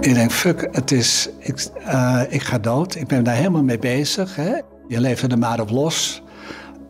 Ik 0.00 0.14
denk, 0.14 0.32
fuck, 0.32 0.68
het 0.72 0.92
is, 0.92 1.28
ik, 1.38 1.66
uh, 1.78 2.20
ik 2.28 2.42
ga 2.42 2.58
dood. 2.58 2.94
Ik 2.94 3.06
ben 3.06 3.24
daar 3.24 3.34
helemaal 3.34 3.62
mee 3.62 3.78
bezig. 3.78 4.36
Hè? 4.36 4.52
Je 4.88 5.00
leeft 5.00 5.22
er 5.22 5.38
maar 5.38 5.60
op 5.60 5.70
los. 5.70 6.22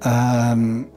Um, 0.07 0.89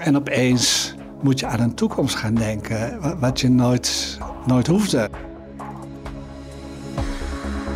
en 0.00 0.16
opeens 0.16 0.94
moet 1.22 1.40
je 1.40 1.46
aan 1.46 1.60
een 1.60 1.74
toekomst 1.74 2.14
gaan 2.14 2.34
denken, 2.34 3.00
wat 3.20 3.40
je 3.40 3.50
nooit, 3.50 4.18
nooit 4.46 4.66
hoefde. 4.66 5.10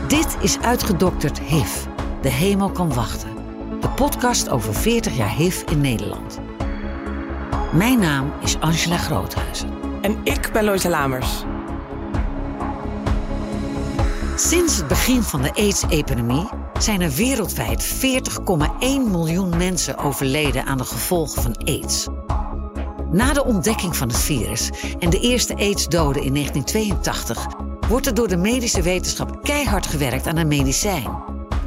Dit 0.08 0.36
is 0.40 0.58
Uitgedokterd 0.60 1.40
HIV. 1.40 1.84
De 2.20 2.28
hemel 2.28 2.70
kan 2.70 2.94
wachten. 2.94 3.28
De 3.80 3.88
podcast 3.88 4.48
over 4.48 4.74
40 4.74 5.16
jaar 5.16 5.36
HIV 5.36 5.62
in 5.70 5.80
Nederland. 5.80 6.40
Mijn 7.72 7.98
naam 7.98 8.32
is 8.42 8.60
Angela 8.60 8.96
Groothuizen. 8.96 9.68
En 10.02 10.16
ik 10.22 10.50
ben 10.52 10.64
Loisa 10.64 10.88
Lamers. 10.88 11.44
Sinds 14.36 14.76
het 14.76 14.88
begin 14.88 15.22
van 15.22 15.42
de 15.42 15.52
AIDS-epidemie 15.54 16.48
zijn 16.78 17.00
er 17.00 17.10
wereldwijd 17.10 17.94
40,1 17.94 19.10
miljoen 19.10 19.56
mensen 19.56 19.98
overleden 19.98 20.64
aan 20.64 20.78
de 20.78 20.84
gevolgen 20.84 21.42
van 21.42 21.56
AIDS. 21.64 22.08
Na 23.10 23.32
de 23.32 23.44
ontdekking 23.44 23.96
van 23.96 24.08
het 24.08 24.18
virus 24.18 24.70
en 24.98 25.10
de 25.10 25.20
eerste 25.20 25.54
AIDS-doden 25.54 26.22
in 26.22 26.34
1982 26.34 27.46
wordt 27.88 28.06
er 28.06 28.14
door 28.14 28.28
de 28.28 28.36
medische 28.36 28.82
wetenschap 28.82 29.42
keihard 29.42 29.86
gewerkt 29.86 30.26
aan 30.26 30.36
een 30.36 30.48
medicijn. 30.48 31.18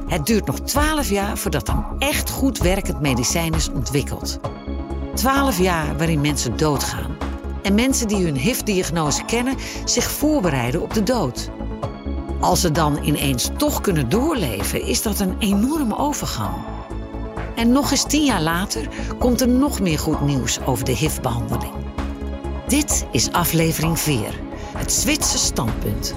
Het 0.08 0.26
duurt 0.26 0.46
nog 0.46 0.60
12 0.60 1.10
jaar 1.10 1.38
voordat 1.38 1.68
een 1.68 1.86
echt 2.00 2.30
goed 2.30 2.58
werkend 2.58 3.02
medicijn 3.02 3.54
is 3.54 3.70
ontwikkeld. 3.70 4.40
12 5.16 5.60
jaar 5.60 5.98
waarin 5.98 6.22
mensen 6.22 6.58
doodgaan. 6.58 7.18
En 7.62 7.76
mensen 7.76 8.08
die 8.08 8.24
hun 8.24 8.38
HIV-diagnose 8.38 9.26
kennen 9.26 9.56
zich 9.86 10.12
voorbereiden 10.12 10.82
op 10.82 10.94
de 10.94 11.04
dood. 11.04 11.50
Als 12.40 12.62
ze 12.62 12.72
dan 12.72 13.04
ineens 13.04 13.50
toch 13.58 13.82
kunnen 13.82 14.10
doorleven, 14.10 14.82
is 14.82 15.02
dat 15.02 15.20
een 15.20 15.36
enorme 15.40 15.98
overgang. 15.98 16.56
En 17.56 17.72
nog 17.72 17.92
eens 17.92 18.04
tien 18.04 18.26
jaar 18.26 18.42
later 18.42 18.88
komt 19.20 19.42
er 19.42 19.48
nog 19.48 19.80
meer 19.80 20.00
goed 20.00 20.22
nieuws 20.22 20.60
over 20.66 20.86
de 20.86 20.92
HIV-behandeling. 20.92 21.74
Dit 22.68 23.06
is 23.12 23.32
aflevering 23.32 24.00
4, 24.00 24.20
het 24.78 24.92
Zwitserse 24.92 25.46
standpunt. 25.46 26.16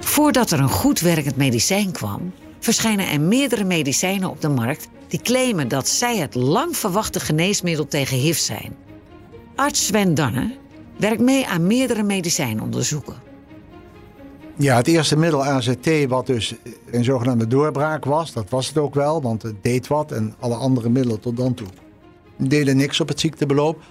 Voordat 0.00 0.50
er 0.50 0.60
een 0.60 0.68
goed 0.68 1.00
werkend 1.00 1.36
medicijn 1.36 1.92
kwam, 1.92 2.32
verschijnen 2.60 3.08
er 3.08 3.20
meerdere 3.20 3.64
medicijnen 3.64 4.30
op 4.30 4.40
de 4.40 4.48
markt 4.48 4.88
die 5.08 5.20
claimen 5.20 5.68
dat 5.68 5.88
zij 5.88 6.16
het 6.16 6.34
lang 6.34 6.76
verwachte 6.76 7.20
geneesmiddel 7.20 7.86
tegen 7.86 8.16
HIV 8.16 8.38
zijn. 8.38 8.83
Arts 9.54 9.86
Sven 9.86 10.14
Danne 10.14 10.56
werkt 10.96 11.20
mee 11.20 11.46
aan 11.46 11.66
meerdere 11.66 12.02
medicijnonderzoeken. 12.02 13.14
Ja, 14.56 14.76
het 14.76 14.86
eerste 14.86 15.16
middel 15.16 15.44
AZT, 15.44 16.06
wat 16.08 16.26
dus 16.26 16.54
een 16.90 17.04
zogenaamde 17.04 17.46
doorbraak 17.46 18.04
was, 18.04 18.32
dat 18.32 18.50
was 18.50 18.68
het 18.68 18.78
ook 18.78 18.94
wel, 18.94 19.22
want 19.22 19.42
het 19.42 19.62
deed 19.62 19.86
wat 19.86 20.12
en 20.12 20.34
alle 20.38 20.54
andere 20.54 20.88
middelen 20.88 21.20
tot 21.20 21.36
dan 21.36 21.54
toe 21.54 21.66
deden 22.36 22.76
niks 22.76 23.00
op 23.00 23.08
het 23.08 23.20
ziektebeloop. 23.20 23.82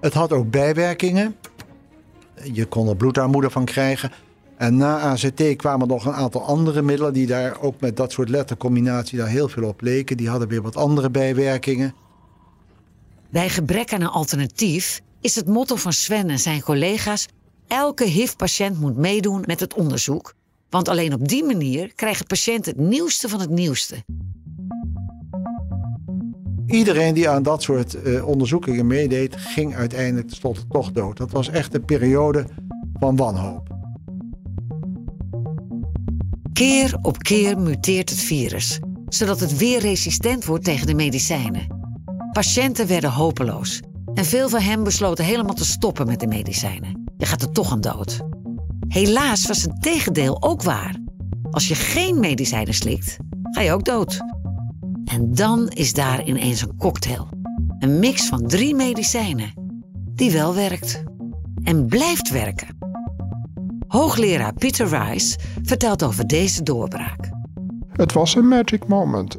Het 0.00 0.14
had 0.14 0.32
ook 0.32 0.50
bijwerkingen. 0.50 1.36
Je 2.52 2.64
kon 2.64 2.88
er 2.88 2.96
bloedarmoede 2.96 3.50
van 3.50 3.64
krijgen. 3.64 4.10
En 4.56 4.76
na 4.76 4.98
AZT 4.98 5.56
kwamen 5.56 5.88
nog 5.88 6.06
een 6.06 6.12
aantal 6.12 6.42
andere 6.42 6.82
middelen 6.82 7.12
die 7.12 7.26
daar 7.26 7.60
ook 7.60 7.80
met 7.80 7.96
dat 7.96 8.12
soort 8.12 8.28
lettercombinatie 8.28 9.18
daar 9.18 9.28
heel 9.28 9.48
veel 9.48 9.68
op 9.68 9.80
leken. 9.80 10.16
Die 10.16 10.28
hadden 10.28 10.48
weer 10.48 10.62
wat 10.62 10.76
andere 10.76 11.10
bijwerkingen. 11.10 11.94
Bij 13.34 13.48
gebrek 13.48 13.92
aan 13.92 14.00
een 14.00 14.08
alternatief 14.08 15.00
is 15.20 15.34
het 15.34 15.46
motto 15.46 15.76
van 15.76 15.92
Sven 15.92 16.30
en 16.30 16.38
zijn 16.38 16.60
collega's: 16.60 17.28
elke 17.66 18.04
HIV-patiënt 18.04 18.80
moet 18.80 18.96
meedoen 18.96 19.42
met 19.46 19.60
het 19.60 19.74
onderzoek, 19.74 20.34
want 20.70 20.88
alleen 20.88 21.12
op 21.12 21.28
die 21.28 21.44
manier 21.44 21.94
krijgen 21.94 22.26
patiënten 22.26 22.72
het 22.72 22.88
nieuwste 22.88 23.28
van 23.28 23.40
het 23.40 23.50
nieuwste. 23.50 24.04
Iedereen 26.66 27.14
die 27.14 27.28
aan 27.28 27.42
dat 27.42 27.62
soort 27.62 27.96
uh, 28.06 28.26
onderzoekingen 28.26 28.86
meedeed, 28.86 29.36
ging 29.36 29.74
uiteindelijk 29.74 30.28
tenslotte 30.28 30.66
toch 30.68 30.92
dood. 30.92 31.16
Dat 31.16 31.30
was 31.30 31.48
echt 31.48 31.74
een 31.74 31.84
periode 31.84 32.46
van 32.98 33.16
wanhoop. 33.16 33.68
Keer 36.52 36.98
op 37.02 37.18
keer 37.18 37.58
muteert 37.58 38.10
het 38.10 38.20
virus, 38.20 38.80
zodat 39.08 39.40
het 39.40 39.56
weer 39.56 39.80
resistent 39.80 40.44
wordt 40.44 40.64
tegen 40.64 40.86
de 40.86 40.94
medicijnen. 40.94 41.83
Patiënten 42.34 42.86
werden 42.86 43.10
hopeloos 43.10 43.80
en 44.14 44.24
veel 44.24 44.48
van 44.48 44.60
hen 44.60 44.84
besloten 44.84 45.24
helemaal 45.24 45.54
te 45.54 45.64
stoppen 45.64 46.06
met 46.06 46.20
de 46.20 46.26
medicijnen. 46.26 47.04
Je 47.16 47.26
gaat 47.26 47.42
er 47.42 47.52
toch 47.52 47.70
aan 47.70 47.80
dood. 47.80 48.20
Helaas 48.88 49.46
was 49.46 49.62
het 49.62 49.82
tegendeel 49.82 50.42
ook 50.42 50.62
waar. 50.62 50.96
Als 51.50 51.68
je 51.68 51.74
geen 51.74 52.20
medicijnen 52.20 52.74
slikt, 52.74 53.16
ga 53.42 53.60
je 53.60 53.72
ook 53.72 53.84
dood. 53.84 54.20
En 55.04 55.34
dan 55.34 55.68
is 55.68 55.92
daar 55.92 56.24
ineens 56.24 56.62
een 56.62 56.76
cocktail. 56.76 57.28
Een 57.78 57.98
mix 57.98 58.28
van 58.28 58.46
drie 58.46 58.74
medicijnen. 58.74 59.52
Die 60.14 60.30
wel 60.30 60.54
werkt. 60.54 61.02
En 61.62 61.86
blijft 61.86 62.30
werken. 62.30 62.76
Hoogleraar 63.86 64.52
Peter 64.52 64.86
Rice 64.86 65.38
vertelt 65.62 66.02
over 66.02 66.26
deze 66.26 66.62
doorbraak. 66.62 67.30
Het 67.92 68.12
was 68.12 68.34
een 68.34 68.48
magic 68.48 68.86
moment. 68.88 69.38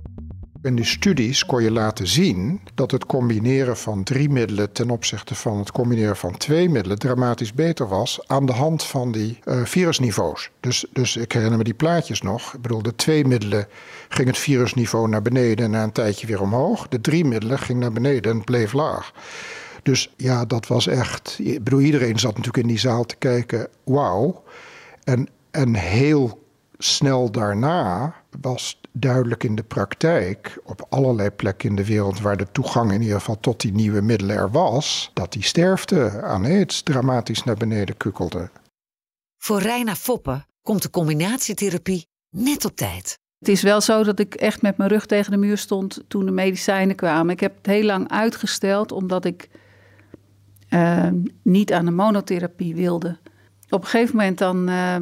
In 0.65 0.75
die 0.75 0.85
studies 0.85 1.45
kon 1.45 1.63
je 1.63 1.71
laten 1.71 2.07
zien 2.07 2.61
dat 2.73 2.91
het 2.91 3.05
combineren 3.05 3.77
van 3.77 4.03
drie 4.03 4.29
middelen 4.29 4.71
ten 4.71 4.89
opzichte 4.89 5.35
van 5.35 5.57
het 5.57 5.71
combineren 5.71 6.15
van 6.15 6.37
twee 6.37 6.69
middelen 6.69 6.99
dramatisch 6.99 7.53
beter 7.53 7.87
was 7.87 8.19
aan 8.27 8.45
de 8.45 8.51
hand 8.51 8.83
van 8.83 9.11
die 9.11 9.39
uh, 9.43 9.65
virusniveaus. 9.65 10.49
Dus, 10.59 10.85
dus 10.93 11.15
ik 11.15 11.31
herinner 11.31 11.57
me 11.57 11.63
die 11.63 11.73
plaatjes 11.73 12.21
nog. 12.21 12.53
Ik 12.53 12.61
bedoel, 12.61 12.81
de 12.81 12.95
twee 12.95 13.25
middelen 13.25 13.67
ging 14.09 14.27
het 14.27 14.37
virusniveau 14.37 15.09
naar 15.09 15.21
beneden 15.21 15.65
en 15.65 15.71
na 15.71 15.83
een 15.83 15.91
tijdje 15.91 16.27
weer 16.27 16.41
omhoog. 16.41 16.87
De 16.87 17.01
drie 17.01 17.25
middelen 17.25 17.59
ging 17.59 17.79
naar 17.79 17.93
beneden 17.93 18.31
en 18.31 18.43
bleef 18.43 18.73
laag. 18.73 19.11
Dus 19.83 20.13
ja, 20.17 20.45
dat 20.45 20.67
was 20.67 20.87
echt. 20.87 21.39
Ik 21.41 21.63
bedoel, 21.63 21.79
iedereen 21.79 22.19
zat 22.19 22.31
natuurlijk 22.31 22.63
in 22.63 22.69
die 22.69 22.79
zaal 22.79 23.05
te 23.05 23.15
kijken. 23.15 23.67
Wauw. 23.83 24.43
En, 25.03 25.27
en 25.51 25.75
heel 25.75 26.44
snel 26.77 27.31
daarna 27.31 28.15
was 28.41 28.79
duidelijk 28.91 29.43
in 29.43 29.55
de 29.55 29.63
praktijk, 29.63 30.59
op 30.63 30.85
allerlei 30.89 31.29
plekken 31.29 31.69
in 31.69 31.75
de 31.75 31.85
wereld 31.85 32.19
waar 32.19 32.37
de 32.37 32.51
toegang 32.51 32.91
in 32.91 33.01
ieder 33.01 33.17
geval 33.17 33.39
tot 33.39 33.61
die 33.61 33.73
nieuwe 33.73 34.01
middelen 34.01 34.35
er 34.35 34.51
was, 34.51 35.11
dat 35.13 35.33
die 35.33 35.43
sterfte 35.43 36.21
aan 36.21 36.45
aids 36.45 36.81
dramatisch 36.81 37.43
naar 37.43 37.57
beneden 37.57 37.97
kukkelde. 37.97 38.49
Voor 39.37 39.59
Reina 39.59 39.95
Foppen 39.95 40.45
komt 40.61 40.81
de 40.81 40.89
combinatietherapie 40.89 42.07
net 42.29 42.65
op 42.65 42.75
tijd. 42.75 43.19
Het 43.39 43.47
is 43.47 43.61
wel 43.61 43.81
zo 43.81 44.03
dat 44.03 44.19
ik 44.19 44.35
echt 44.35 44.61
met 44.61 44.77
mijn 44.77 44.89
rug 44.89 45.05
tegen 45.05 45.31
de 45.31 45.37
muur 45.37 45.57
stond 45.57 46.03
toen 46.07 46.25
de 46.25 46.31
medicijnen 46.31 46.95
kwamen. 46.95 47.33
Ik 47.33 47.39
heb 47.39 47.57
het 47.57 47.65
heel 47.65 47.83
lang 47.83 48.09
uitgesteld 48.09 48.91
omdat 48.91 49.25
ik 49.25 49.49
uh, 50.69 51.09
niet 51.41 51.73
aan 51.73 51.85
de 51.85 51.91
monotherapie 51.91 52.75
wilde. 52.75 53.17
Op 53.69 53.81
een 53.81 53.87
gegeven 53.89 54.15
moment 54.15 54.37
dan 54.37 54.69
uh, 54.69 54.95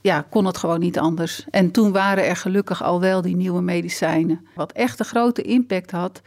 ja, 0.00 0.26
kon 0.30 0.44
het 0.44 0.56
gewoon 0.56 0.80
niet 0.80 0.98
anders. 0.98 1.46
En 1.50 1.70
toen 1.70 1.92
waren 1.92 2.26
er 2.26 2.36
gelukkig 2.36 2.82
al 2.82 3.00
wel 3.00 3.22
die 3.22 3.36
nieuwe 3.36 3.62
medicijnen. 3.62 4.46
Wat 4.54 4.72
echt 4.72 4.98
een 4.98 5.04
grote 5.04 5.42
impact 5.42 5.90
had, 5.90 6.20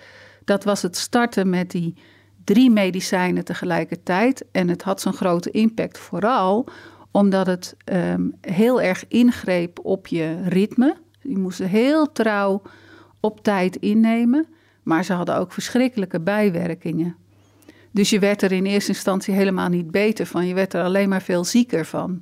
dat 0.46 0.64
was 0.64 0.82
het 0.82 0.98
starten 0.98 1.50
met 1.50 1.72
die 1.72 1.96
drie 2.44 2.72
medicijnen 2.72 3.46
tegelijkertijd. 3.46 4.46
En 4.52 4.68
het 4.68 4.82
had 4.82 5.02
zo'n 5.02 5.14
grote 5.14 5.52
impact 5.52 5.98
vooral 5.98 6.68
omdat 7.12 7.48
het 7.48 7.76
um, 7.86 8.36
heel 8.42 8.82
erg 8.82 9.06
ingreep 9.08 9.80
op 9.86 10.08
je 10.08 10.42
ritme. 10.48 10.96
Je 11.22 11.38
moest 11.38 11.60
heel 11.60 12.12
trouw 12.12 12.62
op 13.20 13.44
tijd 13.44 13.76
innemen, 13.76 14.48
maar 14.84 15.06
ze 15.06 15.14
hadden 15.14 15.38
ook 15.38 15.52
verschrikkelijke 15.52 16.20
bijwerkingen. 16.20 17.16
Dus 17.92 18.10
je 18.10 18.20
werd 18.20 18.42
er 18.42 18.52
in 18.52 18.66
eerste 18.66 18.92
instantie 18.92 19.34
helemaal 19.34 19.70
niet 19.70 19.92
beter 19.92 20.26
van. 20.26 20.48
Je 20.48 20.54
werd 20.54 20.74
er 20.74 20.84
alleen 20.84 21.10
maar 21.10 21.22
veel 21.22 21.44
zieker 21.44 21.86
van 21.86 22.22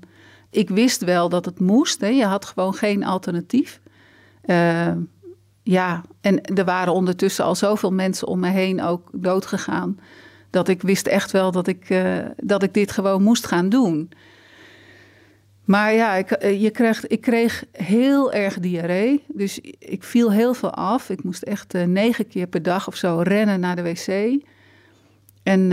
ik 0.52 0.70
wist 0.70 1.04
wel 1.04 1.30
dat 1.30 1.46
het 1.46 1.60
moest. 1.60 2.02
Hè. 2.02 2.08
Je 2.08 2.26
had 2.26 2.46
gewoon 2.46 2.74
geen 2.74 3.04
alternatief. 3.04 3.82
Uh, 4.46 4.92
ja, 5.64 6.02
en 6.22 6.42
er 6.42 6.66
waren 6.66 6.94
ondertussen 6.94 7.46
al 7.46 7.56
zoveel 7.56 7.92
mensen 7.92 8.28
om 8.28 8.40
me 8.40 8.50
heen 8.50 8.82
ook 8.82 9.10
doodgegaan. 9.12 10.00
Dat 10.50 10.68
ik 10.68 10.82
wist 10.82 11.08
echt 11.08 11.32
wel 11.32 11.52
dat 11.52 11.68
ik, 11.68 11.90
uh, 11.90 12.18
dat 12.36 12.64
ik 12.64 12.74
dit 12.74 12.92
gewoon 12.92 13.24
moest 13.24 13.48
gaan 13.48 13.70
doen. 13.70 14.12
Maar 15.66 15.94
ja, 15.94 16.14
ik, 16.14 16.32
eh, 16.32 16.62
je 16.62 16.70
kreeg, 16.70 17.08
ik 17.08 17.22
kreeg 17.22 17.66
heel 17.72 18.34
erg 18.34 18.60
diarree. 18.60 19.24
Dus 19.28 19.60
ik 19.80 20.04
viel 20.04 20.32
heel 20.32 20.54
veel 20.54 20.74
af. 20.74 21.10
Ik 21.10 21.24
moest 21.24 21.44
echt 21.44 21.74
uh, 21.74 21.84
negen 21.84 22.28
keer 22.28 22.48
per 22.48 22.64
dag 22.64 22.88
of 22.88 22.96
zo 22.96 23.20
rennen 23.24 23.60
naar 23.60 23.76
de 23.76 23.82
wc. 23.82 24.42
En 25.44 25.70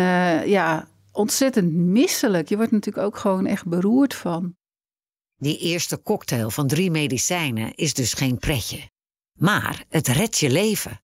ja, 0.46 0.88
ontzettend 1.12 1.72
misselijk. 1.72 2.48
Je 2.48 2.56
wordt 2.56 2.72
natuurlijk 2.72 3.06
ook 3.06 3.16
gewoon 3.16 3.46
echt 3.46 3.66
beroerd 3.66 4.14
van. 4.14 4.54
Die 5.40 5.58
eerste 5.58 6.02
cocktail 6.02 6.50
van 6.50 6.66
drie 6.66 6.90
medicijnen 6.90 7.74
is 7.74 7.94
dus 7.94 8.12
geen 8.12 8.38
pretje. 8.38 8.90
Maar 9.38 9.84
het 9.88 10.08
redt 10.08 10.38
je 10.38 10.50
leven. 10.50 11.00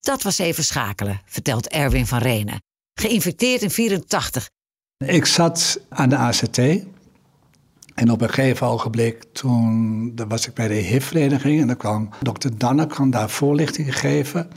Dat 0.00 0.22
was 0.22 0.38
even 0.38 0.64
schakelen, 0.64 1.20
vertelt 1.24 1.68
Erwin 1.68 2.06
van 2.06 2.18
Renen, 2.18 2.62
geïnfecteerd 2.94 3.62
in 3.62 3.70
84. 3.70 4.50
Ik 4.98 5.26
zat 5.26 5.80
aan 5.88 6.08
de 6.08 6.16
ACT. 6.16 6.58
En 7.94 8.10
op 8.10 8.20
een 8.20 8.28
gegeven 8.28 8.66
ogenblik, 8.66 9.24
toen 9.32 10.16
was 10.28 10.46
ik 10.46 10.54
bij 10.54 10.68
de 10.68 10.74
HIV-vereniging... 10.74 11.60
en 11.60 11.66
dan 11.66 11.76
kwam 11.76 12.08
dokter 12.20 12.58
Danne 12.58 12.86
kwam 12.86 13.10
daar 13.10 13.30
voorlichting 13.30 13.98
geven... 13.98 14.50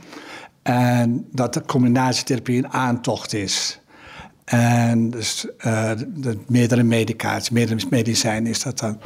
en 0.62 1.28
dat 1.30 1.54
de 1.54 1.62
combinatietherapie 1.62 2.56
een 2.56 2.72
aantocht 2.72 3.32
is... 3.32 3.78
En 4.44 5.10
dus 5.10 5.46
de, 5.58 6.38
meerdere 6.46 6.82
medicatie, 6.82 7.52
meerdere 7.52 7.86
medicijnen 7.90 8.50
is 8.50 8.62
dat 8.62 8.78
dan. 8.78 9.00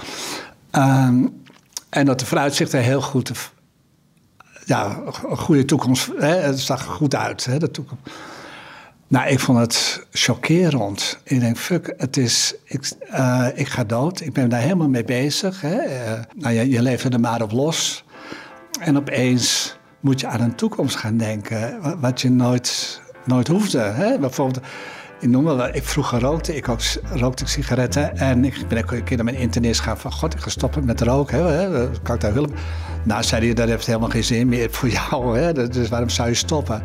Um, 0.72 1.42
en 1.88 2.06
dat 2.06 2.18
de 2.18 2.26
vooruitzichten 2.26 2.82
heel 2.82 3.02
goed, 3.02 3.52
ja, 4.64 5.00
een 5.28 5.38
goede 5.38 5.64
toekomst, 5.64 6.10
hè, 6.18 6.34
het 6.34 6.60
zag 6.60 6.84
goed 6.84 7.14
uit, 7.14 7.44
hè, 7.44 7.68
toekomst. 7.68 8.02
Nou, 9.08 9.28
ik 9.28 9.40
vond 9.40 9.58
het 9.58 10.06
chockerend. 10.10 11.18
Ik 11.24 11.40
denk, 11.40 11.56
fuck, 11.56 11.94
het 11.96 12.16
is, 12.16 12.54
ik, 12.64 12.90
uh, 13.10 13.46
ik 13.54 13.68
ga 13.68 13.84
dood. 13.84 14.20
Ik 14.20 14.32
ben 14.32 14.48
daar 14.48 14.60
helemaal 14.60 14.88
mee 14.88 15.04
bezig. 15.04 15.60
Hè. 15.60 15.76
Nou, 16.34 16.54
je, 16.54 16.70
je 16.70 16.82
leeft 16.82 17.04
er 17.04 17.20
maar 17.20 17.42
op 17.42 17.52
los. 17.52 18.04
En 18.80 18.96
opeens 18.96 19.76
moet 20.00 20.20
je 20.20 20.26
aan 20.26 20.40
een 20.40 20.54
toekomst 20.54 20.96
gaan 20.96 21.16
denken, 21.16 21.80
wat 22.00 22.20
je 22.20 22.30
nooit, 22.30 23.00
nooit 23.24 23.48
hoefde. 23.48 23.78
Hè. 23.78 24.18
Bijvoorbeeld, 24.18 24.66
ik 25.20 25.28
noem 25.28 25.44
wel, 25.44 25.68
ik 25.74 25.84
vroeger 25.84 26.20
rookte, 26.20 26.56
ik 26.56 26.68
ook, 26.68 26.80
rookte 27.12 27.42
ik 27.42 27.48
sigaretten. 27.48 28.16
En 28.16 28.44
ik 28.44 28.68
ben 28.68 28.78
ook 28.78 28.90
een 28.90 29.04
keer 29.04 29.16
naar 29.16 29.24
mijn 29.24 29.36
internist 29.36 29.80
gaan 29.80 29.98
van... 29.98 30.12
God, 30.12 30.34
ik 30.34 30.40
ga 30.40 30.50
stoppen 30.50 30.84
met 30.84 31.00
roken, 31.00 31.58
hè, 31.58 31.88
kan 32.02 32.14
ik 32.14 32.20
daar 32.20 32.32
hulp? 32.32 32.58
Nou, 33.02 33.22
zei 33.22 33.44
hij, 33.44 33.54
dat 33.54 33.68
heeft 33.68 33.86
helemaal 33.86 34.08
geen 34.08 34.24
zin 34.24 34.48
meer 34.48 34.70
voor 34.70 34.88
jou, 34.88 35.38
hè, 35.38 35.68
dus 35.68 35.88
waarom 35.88 36.08
zou 36.08 36.28
je 36.28 36.34
stoppen? 36.34 36.82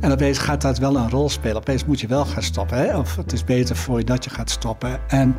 En 0.00 0.12
opeens 0.12 0.38
gaat 0.38 0.60
dat 0.60 0.78
wel 0.78 0.96
een 0.96 1.10
rol 1.10 1.28
spelen. 1.28 1.56
Opeens 1.56 1.84
moet 1.84 2.00
je 2.00 2.06
wel 2.06 2.24
gaan 2.24 2.42
stoppen, 2.42 2.78
hè? 2.78 2.98
of 2.98 3.16
het 3.16 3.32
is 3.32 3.44
beter 3.44 3.76
voor 3.76 3.98
je 3.98 4.04
dat 4.04 4.24
je 4.24 4.30
gaat 4.30 4.50
stoppen. 4.50 4.98
En 5.08 5.36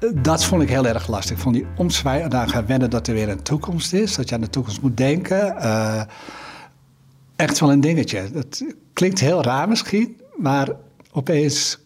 eh, 0.00 0.08
dat 0.14 0.44
vond 0.44 0.62
ik 0.62 0.68
heel 0.68 0.86
erg 0.86 1.08
lastig. 1.08 1.38
Van 1.38 1.52
die 1.52 1.66
omzwaai, 1.76 2.28
daar 2.28 2.48
gaan 2.48 2.66
wennen 2.66 2.90
dat 2.90 3.06
er 3.06 3.14
weer 3.14 3.28
een 3.28 3.42
toekomst 3.42 3.92
is. 3.92 4.14
Dat 4.14 4.28
je 4.28 4.34
aan 4.34 4.40
de 4.40 4.50
toekomst 4.50 4.80
moet 4.80 4.96
denken. 4.96 5.54
Uh, 5.58 6.02
echt 7.36 7.58
wel 7.58 7.72
een 7.72 7.80
dingetje. 7.80 8.30
Dat 8.32 8.64
klinkt 8.92 9.20
heel 9.20 9.42
raar 9.42 9.68
misschien, 9.68 10.20
maar 10.36 10.68
opeens 11.14 11.78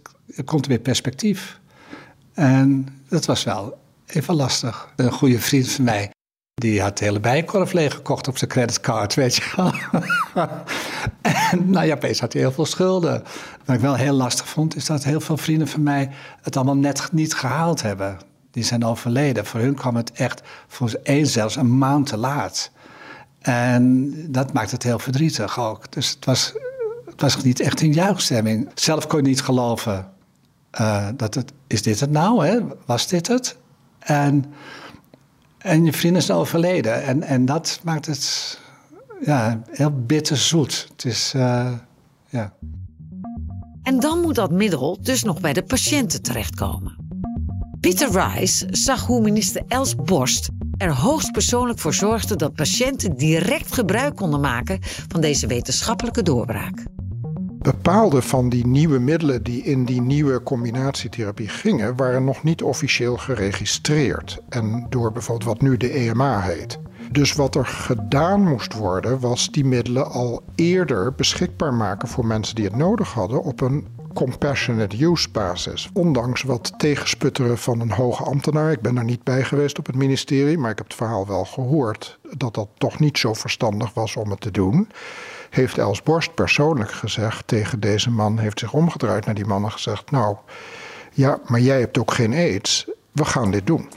komt 0.45 0.65
er 0.65 0.71
weer 0.71 0.79
perspectief. 0.79 1.61
En 2.35 2.89
dat 3.09 3.27
was 3.27 3.45
wel 3.45 3.79
even 4.07 4.35
lastig. 4.35 4.93
Een 4.97 5.13
goede 5.13 5.41
vriend 5.41 5.69
van 5.69 5.85
mij, 5.85 6.11
die 6.55 6.81
had 6.81 6.99
de 6.99 7.05
hele 7.05 7.21
bijenkorf 7.21 7.73
leeggekocht 7.73 8.29
op 8.29 8.39
zijn 8.39 8.51
creditcard, 8.51 9.15
weet 9.15 9.35
je 9.35 9.53
wel. 9.57 9.73
en 11.53 11.71
nou 11.71 11.87
ja, 11.87 11.95
opeens 11.95 12.21
had 12.21 12.33
hij 12.33 12.43
heel 12.43 12.53
veel 12.53 12.67
schulden. 12.67 13.23
Wat 13.65 13.77
ik 13.77 13.83
wel 13.83 13.95
heel 13.95 14.15
lastig 14.15 14.49
vond, 14.49 14.77
is 14.77 14.87
dat 14.87 15.05
heel 15.05 15.21
veel 15.21 15.37
vrienden 15.37 15.69
van 15.69 15.83
mij 15.83 16.11
het 16.43 16.57
allemaal 16.57 16.77
net 16.77 17.13
niet 17.13 17.35
gehaald 17.35 17.83
hebben. 17.83 18.19
Die 18.51 18.65
zijn 18.65 18.85
overleden. 18.85 19.47
Voor 19.47 19.61
hun 19.61 19.75
kwam 19.75 19.97
het 19.97 20.13
echt 20.13 20.43
voor 20.67 21.01
één 21.03 21.27
zelfs 21.27 21.57
een 21.57 21.79
maand 21.79 22.07
te 22.07 22.17
laat. 22.17 22.71
En 23.39 24.13
dat 24.33 24.53
maakt 24.53 24.71
het 24.71 24.83
heel 24.83 24.99
verdrietig 24.99 25.59
ook. 25.59 25.93
Dus 25.93 26.11
het 26.11 26.25
was 26.25 26.55
was 27.21 27.43
niet 27.43 27.61
echt 27.61 27.81
een 27.81 27.93
juichstemming. 27.93 28.69
Zelf 28.75 29.07
kon 29.07 29.23
je 29.23 29.29
niet 29.29 29.43
geloven 29.43 30.11
uh, 30.81 31.09
dat 31.17 31.35
het, 31.35 31.53
is 31.67 31.83
dit 31.83 32.01
het 32.01 32.11
nou? 32.11 32.47
Hè? 32.47 32.59
Was 32.87 33.07
dit 33.07 33.27
het? 33.27 33.57
En, 33.99 34.45
en 35.59 35.85
je 35.85 35.93
vriend 35.93 36.17
is 36.17 36.31
overleden. 36.31 37.03
En, 37.03 37.23
en 37.23 37.45
dat 37.45 37.81
maakt 37.83 38.07
het 38.07 38.59
ja, 39.25 39.63
heel 39.71 40.03
bitterzoet. 40.07 40.87
Het 40.93 41.05
is, 41.05 41.33
uh, 41.37 41.73
ja. 42.29 42.53
En 43.83 44.01
dan 44.01 44.21
moet 44.21 44.35
dat 44.35 44.51
middel 44.51 44.99
dus 45.01 45.23
nog 45.23 45.41
bij 45.41 45.53
de 45.53 45.63
patiënten 45.63 46.23
terechtkomen. 46.23 46.97
Peter 47.81 48.11
Rice 48.11 48.67
zag 48.71 49.07
hoe 49.07 49.21
minister 49.21 49.63
Els 49.69 49.95
Borst 49.95 50.49
er 50.77 50.95
hoogstpersoonlijk 50.95 51.79
voor 51.79 51.95
zorgde 51.95 52.37
dat 52.37 52.55
patiënten 52.55 53.17
direct 53.17 53.75
gebruik 53.75 54.17
konden 54.17 54.41
maken 54.41 54.79
van 55.09 55.21
deze 55.21 55.47
wetenschappelijke 55.47 56.23
doorbraak 56.23 56.85
bepaalde 57.59 58.23
van 58.23 58.49
die 58.49 58.67
nieuwe 58.67 58.99
middelen 58.99 59.43
die 59.43 59.63
in 59.63 59.85
die 59.85 60.01
nieuwe 60.01 60.43
combinatietherapie 60.43 61.49
gingen, 61.49 61.97
waren 61.97 62.25
nog 62.25 62.43
niet 62.43 62.63
officieel 62.63 63.17
geregistreerd. 63.17 64.39
En 64.49 64.87
door 64.89 65.13
bijvoorbeeld 65.13 65.49
wat 65.49 65.61
nu 65.61 65.77
de 65.77 65.91
EMA 65.91 66.41
heet. 66.41 66.79
Dus 67.11 67.33
wat 67.33 67.55
er 67.55 67.67
gedaan 67.67 68.49
moest 68.49 68.75
worden, 68.75 69.21
was 69.21 69.51
die 69.51 69.65
middelen 69.65 70.11
al 70.11 70.43
eerder 70.55 71.15
beschikbaar 71.15 71.75
maken 71.75 72.09
voor 72.09 72.27
mensen 72.27 72.55
die 72.55 72.65
het 72.65 72.77
nodig 72.77 73.13
hadden 73.13 73.43
op 73.43 73.61
een 73.61 73.87
compassionate 74.19 75.05
use 75.05 75.31
basis. 75.31 75.89
Ondanks 75.93 76.43
wat 76.43 76.73
tegensputteren 76.77 77.59
van 77.59 77.81
een 77.81 77.91
hoge 77.91 78.23
ambtenaar. 78.23 78.73
Ik 78.73 78.81
ben 78.81 78.97
er 78.97 79.05
niet 79.05 79.23
bij 79.23 79.45
geweest 79.45 79.79
op 79.79 79.87
het 79.87 79.97
ministerie, 79.97 80.59
maar 80.59 80.71
ik 80.71 80.79
heb 80.79 80.87
het 80.87 80.97
verhaal 80.97 81.27
wel 81.27 81.45
gehoord 81.45 82.19
dat 82.37 82.55
dat 82.55 82.69
toch 82.79 82.99
niet 82.99 83.19
zo 83.19 83.35
verstandig 83.35 83.95
was 83.95 84.17
om 84.17 84.31
het 84.31 84.41
te 84.41 84.51
doen 84.51 84.89
heeft 85.51 85.79
Els 85.79 86.03
Borst 86.03 86.35
persoonlijk 86.35 86.91
gezegd 86.91 87.47
tegen 87.47 87.81
deze 87.81 88.11
man, 88.11 88.39
heeft 88.39 88.59
zich 88.59 88.73
omgedraaid 88.73 89.25
naar 89.25 89.35
die 89.35 89.47
man 89.47 89.65
en 89.65 89.73
gezegd: 89.73 90.11
Nou, 90.11 90.37
ja, 91.13 91.39
maar 91.47 91.61
jij 91.61 91.81
hebt 91.81 91.99
ook 91.99 92.13
geen 92.13 92.33
aids, 92.33 92.91
we 93.13 93.25
gaan 93.25 93.51
dit 93.51 93.67
doen. 93.67 93.89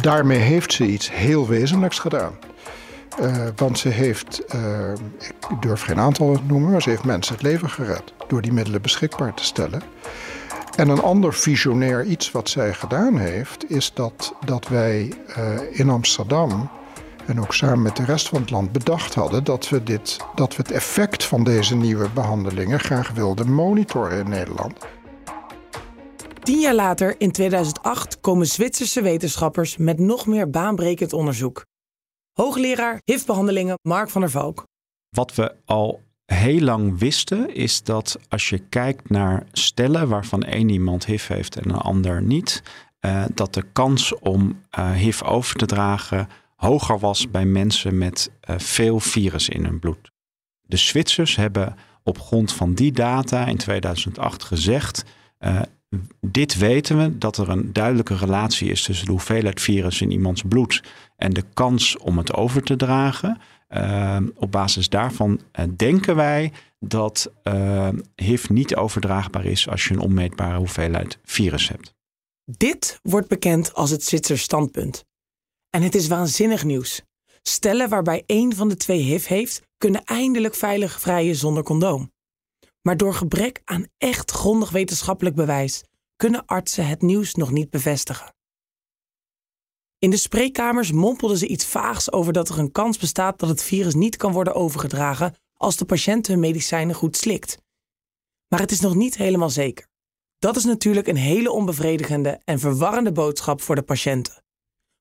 Daarmee 0.00 0.38
heeft 0.38 0.72
ze 0.72 0.86
iets 0.86 1.10
heel 1.10 1.48
wezenlijks 1.48 1.98
gedaan. 1.98 2.32
Uh, 3.20 3.46
want 3.56 3.78
ze 3.78 3.88
heeft, 3.88 4.42
uh, 4.54 4.92
ik 5.50 5.62
durf 5.62 5.82
geen 5.82 5.98
aantal 5.98 6.34
te 6.34 6.42
noemen, 6.46 6.70
maar 6.70 6.82
ze 6.82 6.90
heeft 6.90 7.04
mensen 7.04 7.34
het 7.34 7.42
leven 7.42 7.70
gered 7.70 8.12
door 8.28 8.42
die 8.42 8.52
middelen 8.52 8.82
beschikbaar 8.82 9.34
te 9.34 9.44
stellen. 9.44 9.82
En 10.76 10.88
een 10.88 11.02
ander 11.02 11.34
visionair 11.34 12.04
iets 12.04 12.30
wat 12.30 12.48
zij 12.48 12.74
gedaan 12.74 13.18
heeft, 13.18 13.70
is 13.70 13.92
dat, 13.94 14.34
dat 14.44 14.68
wij 14.68 15.12
uh, 15.38 15.78
in 15.78 15.90
Amsterdam 15.90 16.70
en 17.26 17.40
ook 17.40 17.54
samen 17.54 17.82
met 17.82 17.96
de 17.96 18.04
rest 18.04 18.28
van 18.28 18.40
het 18.40 18.50
land 18.50 18.72
bedacht 18.72 19.14
hadden 19.14 19.44
dat 19.44 19.68
we, 19.68 19.82
dit, 19.82 20.16
dat 20.34 20.56
we 20.56 20.62
het 20.62 20.70
effect 20.70 21.24
van 21.24 21.44
deze 21.44 21.76
nieuwe 21.76 22.08
behandelingen 22.14 22.80
graag 22.80 23.10
wilden 23.10 23.52
monitoren 23.52 24.18
in 24.18 24.28
Nederland. 24.28 24.74
Tien 26.42 26.60
jaar 26.60 26.74
later, 26.74 27.14
in 27.18 27.30
2008, 27.30 28.20
komen 28.20 28.46
Zwitserse 28.46 29.02
wetenschappers 29.02 29.76
met 29.76 29.98
nog 29.98 30.26
meer 30.26 30.50
baanbrekend 30.50 31.12
onderzoek. 31.12 31.64
Hoogleraar 32.34 33.00
HIV-behandelingen 33.04 33.78
Mark 33.82 34.10
van 34.10 34.20
der 34.20 34.30
Valk. 34.30 34.66
Wat 35.08 35.34
we 35.34 35.54
al 35.64 36.00
heel 36.26 36.60
lang 36.60 36.98
wisten, 36.98 37.54
is 37.54 37.82
dat 37.82 38.18
als 38.28 38.48
je 38.48 38.58
kijkt 38.58 39.10
naar 39.10 39.46
stellen 39.52 40.08
waarvan 40.08 40.42
één 40.42 40.68
iemand 40.68 41.06
HIV 41.06 41.28
heeft 41.28 41.56
en 41.56 41.70
een 41.70 41.76
ander 41.76 42.22
niet, 42.22 42.62
uh, 43.00 43.24
dat 43.34 43.54
de 43.54 43.62
kans 43.72 44.18
om 44.18 44.60
uh, 44.78 44.90
HIV 44.90 45.22
over 45.22 45.56
te 45.56 45.66
dragen 45.66 46.28
hoger 46.56 46.98
was 46.98 47.30
bij 47.30 47.44
mensen 47.44 47.98
met 47.98 48.30
uh, 48.50 48.58
veel 48.58 49.00
virus 49.00 49.48
in 49.48 49.64
hun 49.64 49.78
bloed. 49.78 50.10
De 50.62 50.76
Zwitsers 50.76 51.36
hebben 51.36 51.76
op 52.02 52.20
grond 52.20 52.52
van 52.52 52.74
die 52.74 52.92
data 52.92 53.46
in 53.46 53.56
2008 53.56 54.42
gezegd: 54.42 55.04
dit 56.20 56.56
weten 56.56 56.98
we 56.98 57.18
dat 57.18 57.36
er 57.36 57.48
een 57.48 57.72
duidelijke 57.72 58.16
relatie 58.16 58.70
is 58.70 58.82
tussen 58.82 59.06
de 59.06 59.12
hoeveelheid 59.12 59.60
virus 59.60 60.00
in 60.00 60.10
iemands 60.10 60.42
bloed 60.48 60.82
en 61.16 61.32
de 61.32 61.44
kans 61.54 61.98
om 61.98 62.18
het 62.18 62.34
over 62.34 62.62
te 62.62 62.76
dragen. 62.76 63.40
Uh, 63.70 64.16
op 64.34 64.50
basis 64.50 64.88
daarvan 64.88 65.40
denken 65.76 66.16
wij 66.16 66.52
dat 66.78 67.32
HIV 68.14 68.48
niet 68.48 68.76
overdraagbaar 68.76 69.44
is 69.44 69.68
als 69.68 69.84
je 69.84 69.94
een 69.94 70.00
onmeetbare 70.00 70.58
hoeveelheid 70.58 71.18
virus 71.24 71.68
hebt. 71.68 71.94
Dit 72.44 72.98
wordt 73.02 73.28
bekend 73.28 73.74
als 73.74 73.90
het 73.90 74.04
Zwitsers 74.04 74.42
standpunt. 74.42 75.04
En 75.70 75.82
het 75.82 75.94
is 75.94 76.08
waanzinnig 76.08 76.64
nieuws. 76.64 77.02
Stellen 77.42 77.88
waarbij 77.88 78.22
één 78.26 78.54
van 78.54 78.68
de 78.68 78.76
twee 78.76 79.00
HIV 79.00 79.26
heeft, 79.26 79.62
kunnen 79.78 80.04
eindelijk 80.04 80.54
veilig 80.54 81.00
vrijen 81.00 81.36
zonder 81.36 81.62
condoom. 81.62 82.12
Maar 82.82 82.96
door 82.96 83.14
gebrek 83.14 83.60
aan 83.64 83.86
echt 83.98 84.30
grondig 84.30 84.70
wetenschappelijk 84.70 85.36
bewijs 85.36 85.84
kunnen 86.16 86.46
artsen 86.46 86.86
het 86.86 87.02
nieuws 87.02 87.34
nog 87.34 87.50
niet 87.50 87.70
bevestigen. 87.70 88.33
In 89.98 90.10
de 90.10 90.16
spreekkamers 90.16 90.92
mompelden 90.92 91.38
ze 91.38 91.46
iets 91.46 91.66
vaags 91.66 92.12
over 92.12 92.32
dat 92.32 92.48
er 92.48 92.58
een 92.58 92.72
kans 92.72 92.98
bestaat 92.98 93.38
dat 93.38 93.48
het 93.48 93.62
virus 93.62 93.94
niet 93.94 94.16
kan 94.16 94.32
worden 94.32 94.54
overgedragen 94.54 95.34
als 95.56 95.76
de 95.76 95.84
patiënt 95.84 96.26
hun 96.26 96.40
medicijnen 96.40 96.94
goed 96.94 97.16
slikt. 97.16 97.58
Maar 98.48 98.60
het 98.60 98.70
is 98.70 98.80
nog 98.80 98.94
niet 98.94 99.16
helemaal 99.16 99.50
zeker. 99.50 99.86
Dat 100.38 100.56
is 100.56 100.64
natuurlijk 100.64 101.06
een 101.06 101.16
hele 101.16 101.50
onbevredigende 101.50 102.40
en 102.44 102.58
verwarrende 102.58 103.12
boodschap 103.12 103.60
voor 103.60 103.74
de 103.74 103.82
patiënten. 103.82 104.44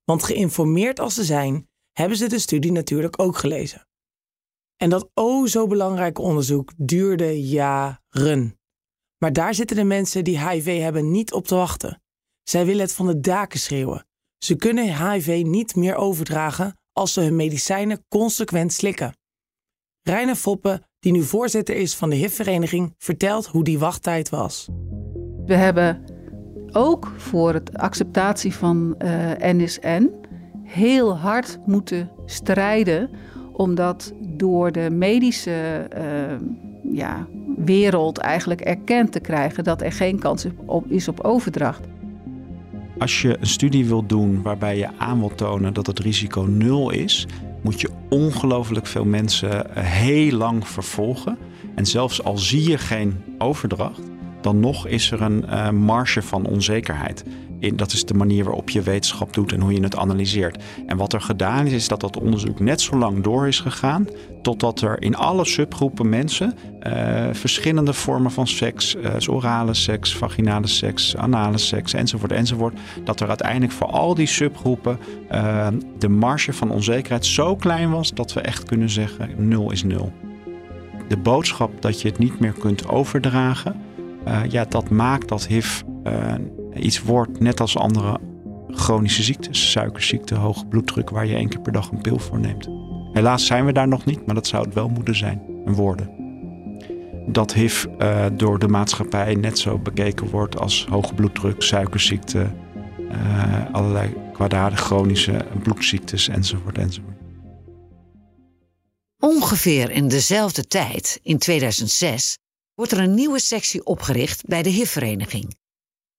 Want 0.04 0.24
geïnformeerd 0.24 1.00
als 1.00 1.14
ze 1.14 1.24
zijn, 1.24 1.70
hebben 1.92 2.18
ze 2.18 2.28
de 2.28 2.40
studie 2.40 2.72
natuurlijk 2.72 3.20
ook 3.20 3.38
gelezen. 3.38 3.88
En 4.78 4.90
dat 4.90 5.10
o 5.14 5.46
zo 5.46 5.68
belangrijke 5.68 6.22
onderzoek 6.22 6.72
duurde 6.78 7.42
jaren. 7.42 8.60
Maar 9.18 9.34
daar 9.34 9.54
zitten 9.54 9.76
de 9.76 9.84
mensen 9.84 10.24
die 10.24 10.50
HIV 10.50 10.82
hebben 10.82 11.12
niet 11.12 11.34
op 11.34 11.48
te 11.48 11.56
wachten. 11.56 12.02
Zij 12.44 12.66
willen 12.66 12.82
het 12.82 12.94
van 12.94 13.08
de 13.08 13.20
daken 13.20 13.60
schreeuwen. 13.60 14.08
Ze 14.44 14.56
kunnen 14.56 15.12
HIV 15.12 15.44
niet 15.46 15.76
meer 15.76 15.96
overdragen 15.96 16.78
als 16.92 17.14
ze 17.14 17.22
hun 17.22 17.36
medicijnen 17.36 18.06
consequent 18.08 18.74
slikken. 18.74 19.14
Reine 20.02 20.36
Foppe, 20.36 20.82
die 21.00 21.12
nu 21.12 21.22
voorzitter 21.22 21.76
is 21.76 21.96
van 21.96 22.10
de 22.10 22.16
HIV-vereniging, 22.16 22.94
vertelt 22.98 23.46
hoe 23.46 23.64
die 23.64 23.80
wachttijd 23.80 24.30
was. 24.30 24.70
We 25.46 25.54
hebben 25.54 26.06
ook 26.72 27.14
voor 27.18 27.54
het 27.54 27.78
acceptatie 27.78 28.54
van 28.54 28.96
uh, 28.98 29.32
eh, 29.32 29.58
NSN 29.58 30.12
heel 30.64 31.18
hard 31.18 31.60
moeten 31.66 32.10
strijden, 32.26 33.10
omdat 33.54 34.14
door 34.20 34.72
de 34.72 34.90
medische 34.90 35.88
uh, 35.98 36.36
ja, 36.98 37.28
wereld 37.58 38.18
eigenlijk 38.18 38.62
erkend 38.62 39.12
te 39.12 39.20
krijgen 39.20 39.64
dat 39.64 39.82
er 39.82 39.92
geen 39.92 40.20
kans 40.20 40.48
is 40.88 41.08
op 41.08 41.20
overdracht. 41.20 41.88
Als 42.98 43.22
je 43.22 43.38
een 43.40 43.48
studie 43.48 43.86
wilt 43.86 44.10
doen 44.10 44.42
waarbij 44.42 44.78
je 44.78 44.90
aan 44.98 45.20
wilt 45.20 45.38
tonen 45.38 45.74
dat 45.74 45.88
het 45.88 46.00
risico 46.00 46.42
nul 46.42 46.90
is, 46.90 47.28
moet 47.62 47.82
je 47.82 47.90
ongelooflijk 48.10 48.88
veel 48.88 49.06
mensen 49.06 49.76
eh, 49.76 49.84
heel 49.84 50.38
lang 50.38 50.68
vervolgen. 50.68 51.38
En 51.76 51.86
zelfs 51.86 52.24
al 52.24 52.38
zie 52.38 52.70
je 52.70 52.78
geen 52.78 53.24
overdracht, 53.38 54.02
dan 54.44 54.60
nog 54.60 54.88
is 54.88 55.12
er 55.12 55.22
een 55.22 55.46
uh, 55.50 55.70
marge 55.70 56.22
van 56.22 56.46
onzekerheid. 56.46 57.24
In, 57.60 57.76
dat 57.76 57.92
is 57.92 58.06
de 58.06 58.14
manier 58.14 58.44
waarop 58.44 58.70
je 58.70 58.82
wetenschap 58.82 59.34
doet 59.34 59.52
en 59.52 59.62
hoe 59.62 59.74
je 59.74 59.84
het 59.84 59.96
analyseert. 59.96 60.64
En 60.88 60.98
wat 60.98 61.14
er 61.14 61.22
gedaan 61.22 61.66
is, 61.66 61.72
is 61.72 61.88
dat 61.88 62.00
dat 62.00 62.20
onderzoek 62.20 62.60
net 62.60 62.82
zo 62.82 62.98
lang 62.98 63.24
door 63.24 63.48
is 63.48 63.60
gegaan. 63.60 64.08
Totdat 64.42 64.82
er 64.82 65.02
in 65.02 65.16
alle 65.16 65.46
subgroepen 65.46 66.10
mensen 66.10 66.54
uh, 66.88 66.94
verschillende 67.32 67.94
vormen 67.94 68.32
van 68.32 68.48
seks, 68.48 68.96
uh, 68.96 69.36
orale 69.36 69.74
seks, 69.74 70.16
vaginale 70.16 70.68
seks, 70.68 71.18
anale 71.18 71.58
seks 71.58 71.94
enzovoort, 71.94 72.32
enzovoort. 72.32 72.80
Dat 73.04 73.20
er 73.20 73.28
uiteindelijk 73.28 73.72
voor 73.72 73.88
al 73.88 74.16
die 74.16 74.28
subgroepen 74.28 75.00
de 75.98 76.10
marge 76.10 76.54
van 76.54 76.72
onzekerheid 76.72 77.26
zo 77.26 77.56
klein 77.56 77.92
was 77.92 78.14
dat 78.14 78.34
we 78.34 78.42
echt 78.42 78.64
kunnen 78.64 78.90
zeggen: 78.90 79.30
nul 79.38 79.72
is 79.72 79.84
nul. 79.84 80.12
De 81.08 81.18
boodschap 81.18 81.82
dat 81.82 82.02
je 82.02 82.08
het 82.08 82.18
niet 82.18 82.40
meer 82.40 82.54
kunt 82.54 82.88
overdragen 82.88 83.76
uh, 84.28 84.42
ja, 84.50 84.66
dat 84.66 84.90
maakt 84.90 85.28
dat 85.28 85.48
HIV 85.48 85.82
uh, 86.04 86.34
iets 86.76 87.02
wordt 87.02 87.40
net 87.40 87.60
als 87.60 87.78
andere 87.78 88.20
chronische 88.68 89.24
ziektes, 89.24 89.72
suikerziekte, 89.72 90.36
hoge 90.36 90.66
bloeddruk, 90.66 91.10
waar 91.10 91.26
je 91.26 91.36
één 91.36 91.50
keer 91.50 91.62
per 91.62 91.72
dag 91.72 91.92
een 91.92 92.02
pil 92.02 92.20
voor 92.20 92.40
neemt. 92.40 92.70
Helaas 93.14 93.46
zijn 93.46 93.66
we 93.66 93.74
daar 93.74 93.88
nog 93.88 94.06
niet, 94.06 94.26
maar 94.26 94.36
dat 94.36 94.48
zou 94.48 94.66
het 94.66 94.74
wel 94.74 94.90
moeten 94.90 95.16
zijn 95.16 95.42
en 95.66 95.74
worden. 95.74 96.10
Dat 97.28 97.54
HIV 97.54 97.86
uh, 98.00 98.26
door 98.34 98.60
de 98.60 98.68
maatschappij 98.68 99.36
net 99.36 99.60
zo 99.60 99.80
bekeken 99.80 100.30
wordt 100.30 100.60
als 100.60 100.86
hoge 100.90 101.14
bloeddruk, 101.14 101.62
suikerziekte, 101.62 102.48
allerlei 103.72 104.14
kwaadaardige 104.34 104.84
chronische 104.84 105.46
bloedziektes 105.64 106.28
enzovoort 106.28 106.78
enzovoort. 106.78 107.14
Ongeveer 109.20 109.92
in 109.92 110.08
dezelfde 110.08 110.68
tijd, 110.68 111.20
in 111.24 111.38
2006, 111.38 112.38
wordt 112.74 112.92
er 112.92 113.00
een 113.00 113.14
nieuwe 113.14 113.40
sectie 113.40 113.86
opgericht 113.86 114.46
bij 114.46 114.64
de 114.64 114.70
HIV-vereniging. 114.70 115.56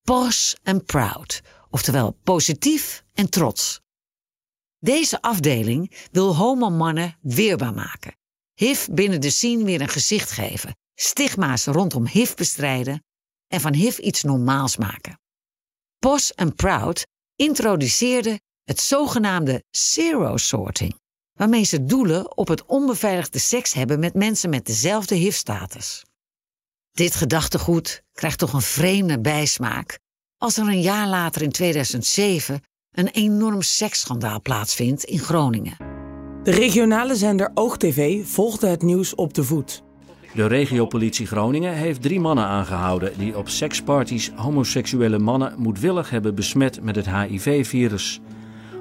Pos 0.03 0.57
and 0.63 0.85
Proud, 0.85 1.43
oftewel 1.71 2.19
positief 2.25 3.05
en 3.13 3.31
trots. 3.31 3.81
Deze 4.79 5.23
afdeling 5.23 6.09
wil 6.13 6.37
homomannen 6.37 7.19
weerbaar 7.23 7.75
maken, 7.75 8.17
HIV 8.55 8.89
binnen 8.89 9.21
de 9.21 9.31
scene 9.31 9.65
weer 9.65 9.81
een 9.81 9.89
gezicht 9.89 10.31
geven, 10.31 10.77
stigma's 10.95 11.65
rondom 11.65 12.07
HIV 12.07 12.35
bestrijden 12.35 13.05
en 13.47 13.61
van 13.61 13.75
HIV 13.75 13.99
iets 13.99 14.23
normaals 14.23 14.77
maken. 14.77 15.21
Pos 15.99 16.37
and 16.37 16.55
Proud 16.55 17.07
introduceerde 17.37 18.41
het 18.65 18.81
zogenaamde 18.81 19.65
zero 19.71 20.37
sorting, 20.37 21.01
waarmee 21.33 21.65
ze 21.65 21.85
doelen 21.85 22.37
op 22.37 22.49
het 22.49 22.65
onbeveiligde 22.65 23.39
seks 23.39 23.73
hebben 23.73 24.01
met 24.01 24.15
mensen 24.15 24.51
met 24.51 24.67
dezelfde 24.67 25.15
HIV-status. 25.15 26.05
Dit 26.95 27.15
gedachtegoed 27.15 28.03
krijgt 28.13 28.39
toch 28.39 28.53
een 28.53 28.63
vreemde 28.63 29.21
bijsmaak 29.21 29.99
als 30.39 30.57
er 30.57 30.67
een 30.69 30.81
jaar 30.81 31.09
later 31.09 31.43
in 31.43 31.51
2007 31.51 32.63
een 32.93 33.09
enorm 33.09 33.63
seksschandaal 33.63 34.41
plaatsvindt 34.41 35.05
in 35.05 35.19
Groningen. 35.19 35.77
De 36.43 36.51
regionale 36.51 37.17
zender 37.17 37.51
OogTV 37.55 38.27
volgde 38.27 38.67
het 38.67 38.83
nieuws 38.83 39.15
op 39.15 39.35
de 39.35 39.45
voet. 39.45 39.83
De 40.35 40.47
regiopolitie 40.47 41.27
Groningen 41.27 41.75
heeft 41.75 42.03
drie 42.03 42.21
mannen 42.21 42.45
aangehouden 42.45 43.19
die 43.19 43.37
op 43.37 43.49
seksparties 43.49 44.31
homoseksuele 44.35 45.19
mannen 45.19 45.55
moedwillig 45.59 46.11
hebben 46.11 46.35
besmet 46.35 46.83
met 46.83 46.97
het 46.97 47.11
HIV-virus. 47.11 48.21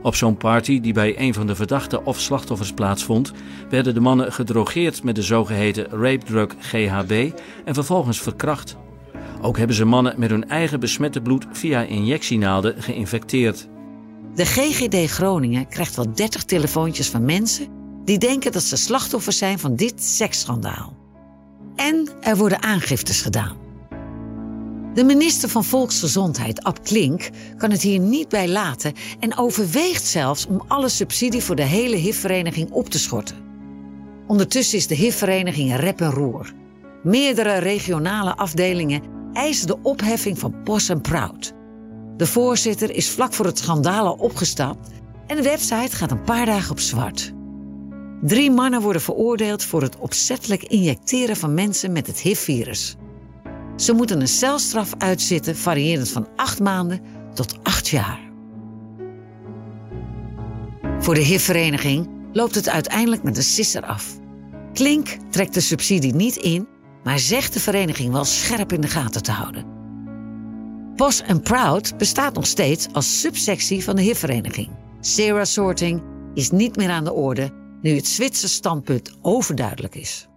Op 0.04 0.16
zo'n 0.16 0.38
party 0.38 0.82
die 0.82 0.94
bij 0.94 1.20
een 1.20 1.34
van 1.34 1.48
de 1.48 1.56
verdachten 1.56 2.06
of 2.06 2.20
slachtoffers 2.20 2.72
plaatsvond, 2.72 3.32
werden 3.70 3.94
de 3.94 4.00
mannen 4.00 4.34
gedrogeerd 4.34 5.04
met 5.04 5.16
de 5.16 5.22
zogeheten 5.22 5.90
rape 5.90 6.26
drug 6.26 6.56
GHB 6.60 7.32
en 7.66 7.74
vervolgens 7.74 8.22
verkracht. 8.22 8.78
Ook 9.42 9.58
hebben 9.58 9.76
ze 9.76 9.86
mannen 9.86 10.14
met 10.18 10.30
hun 10.30 10.50
eigen 10.50 10.80
besmette 10.80 11.22
bloed 11.22 11.46
via 11.52 11.82
injectienaalden 11.82 12.82
geïnfecteerd. 12.82 13.68
De 14.36 14.46
GGD 14.46 15.12
Groningen 15.12 15.68
krijgt 15.68 15.96
wel 15.96 16.14
30 16.14 16.44
telefoontjes 16.44 17.10
van 17.10 17.26
mensen 17.26 17.68
die 18.06 18.18
denken 18.18 18.52
dat 18.52 18.64
ze 18.64 18.78
slachtoffers 18.78 19.38
zijn 19.38 19.60
van 19.60 19.76
dit 19.76 20.04
seksschandaal. 20.04 20.98
En 21.76 22.10
er 22.22 22.38
worden 22.38 22.62
aangiftes 22.62 23.22
gedaan. 23.22 23.63
De 24.94 25.04
minister 25.04 25.50
van 25.50 25.64
Volksgezondheid, 25.64 26.64
Ab 26.64 26.84
Klink, 26.84 27.30
kan 27.58 27.72
het 27.72 27.82
hier 27.82 28.00
niet 28.00 28.30
bij 28.30 28.50
laten 28.50 28.94
en 29.20 29.38
overweegt 29.38 30.06
zelfs 30.06 30.46
om 30.48 30.64
alle 30.68 30.90
subsidie 30.90 31.44
voor 31.44 31.56
de 31.56 31.64
hele 31.64 31.96
HIV-vereniging 31.96 32.72
op 32.72 32.90
te 32.90 33.00
schorten. 33.00 33.38
Ondertussen 34.28 34.78
is 34.78 34.88
de 34.88 34.96
HIV-vereniging 34.96 35.76
rep 35.76 36.02
en 36.02 36.12
roer. 36.12 36.54
Meerdere 37.04 37.58
regionale 37.58 38.36
afdelingen 38.36 39.02
eisen 39.34 39.68
de 39.68 39.78
opheffing 39.82 40.40
van 40.40 40.64
Pos 40.64 40.90
en 40.90 41.02
Proud. 41.02 41.54
De 42.18 42.28
voorzitter 42.28 42.92
is 42.96 43.10
vlak 43.10 43.34
voor 43.34 43.46
het 43.46 43.58
schandalen 43.58 44.18
opgestapt 44.18 44.90
en 45.28 45.36
de 45.36 45.44
website 45.44 45.96
gaat 45.96 46.12
een 46.12 46.24
paar 46.24 46.46
dagen 46.46 46.72
op 46.72 46.80
zwart. 46.80 47.34
Drie 48.22 48.52
mannen 48.52 48.82
worden 48.82 49.02
veroordeeld 49.02 49.64
voor 49.64 49.82
het 49.82 49.98
opzettelijk 49.98 50.64
injecteren 50.64 51.36
van 51.36 51.54
mensen 51.54 51.92
met 51.92 52.08
het 52.08 52.20
HIV-virus. 52.20 52.96
Ze 53.76 53.94
moeten 53.94 54.22
een 54.22 54.28
celstraf 54.28 54.94
uitzitten 54.98 55.58
variërend 55.58 56.10
van 56.10 56.28
acht 56.36 56.60
maanden 56.60 57.02
tot 57.34 57.64
acht 57.64 57.88
jaar. 57.88 58.20
Voor 61.00 61.14
de 61.14 61.22
HIV-vereniging 61.22 62.10
loopt 62.32 62.56
het 62.56 62.70
uiteindelijk 62.70 63.24
met 63.24 63.38
een 63.38 63.44
sisser 63.44 63.86
af. 63.86 64.20
Klink 64.74 65.18
trekt 65.30 65.54
de 65.54 65.62
subsidie 65.62 66.16
niet 66.16 66.36
in, 66.36 66.68
maar 67.04 67.20
zegt 67.20 67.54
de 67.54 67.60
vereniging 67.60 68.12
wel 68.12 68.26
scherp 68.26 68.74
in 68.74 68.82
de 68.82 68.88
gaten 68.88 69.24
te 69.24 69.32
houden. 69.32 69.66
Pos 70.96 71.24
and 71.24 71.44
Proud 71.44 71.98
bestaat 71.98 72.34
nog 72.34 72.48
steeds 72.48 72.88
als 72.92 73.20
subsectie 73.20 73.84
van 73.84 73.96
de 73.96 74.02
HIV-vereniging. 74.02 74.70
Sarah 75.00 75.46
Sorting 75.46 76.04
is 76.34 76.52
niet 76.52 76.76
meer 76.76 76.90
aan 76.90 77.04
de 77.04 77.14
orde 77.14 77.52
nu 77.82 77.96
het 77.96 78.08
Zwitserse 78.08 78.56
standpunt 78.56 79.18
overduidelijk 79.22 79.96
is. 79.96 80.28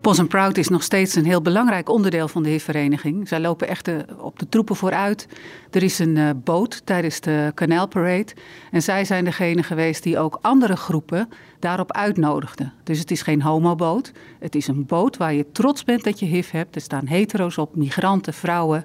Pos 0.00 0.18
and 0.18 0.28
Proud 0.28 0.56
is 0.56 0.68
nog 0.68 0.82
steeds 0.82 1.14
een 1.14 1.24
heel 1.24 1.42
belangrijk 1.42 1.88
onderdeel 1.88 2.28
van 2.28 2.42
de 2.42 2.48
HIV-vereniging. 2.48 3.28
Zij 3.28 3.40
lopen 3.40 3.68
echt 3.68 3.88
eh, 3.88 3.96
op 4.18 4.38
de 4.38 4.48
troepen 4.48 4.76
vooruit. 4.76 5.28
Er 5.70 5.82
is 5.82 5.98
een 5.98 6.16
uh, 6.16 6.30
boot 6.44 6.86
tijdens 6.86 7.20
de 7.20 7.52
Canal 7.54 7.88
Parade. 7.88 8.32
En 8.70 8.82
zij 8.82 9.04
zijn 9.04 9.24
degene 9.24 9.62
geweest 9.62 10.02
die 10.02 10.18
ook 10.18 10.38
andere 10.42 10.76
groepen 10.76 11.28
daarop 11.58 11.92
uitnodigden. 11.92 12.72
Dus 12.84 12.98
het 12.98 13.10
is 13.10 13.22
geen 13.22 13.42
homoboot. 13.42 14.12
Het 14.38 14.54
is 14.54 14.66
een 14.66 14.86
boot 14.86 15.16
waar 15.16 15.34
je 15.34 15.50
trots 15.52 15.84
bent 15.84 16.04
dat 16.04 16.18
je 16.18 16.26
HIV 16.26 16.50
hebt. 16.50 16.74
Er 16.74 16.80
staan 16.80 17.06
hetero's 17.06 17.58
op, 17.58 17.76
migranten, 17.76 18.34
vrouwen 18.34 18.84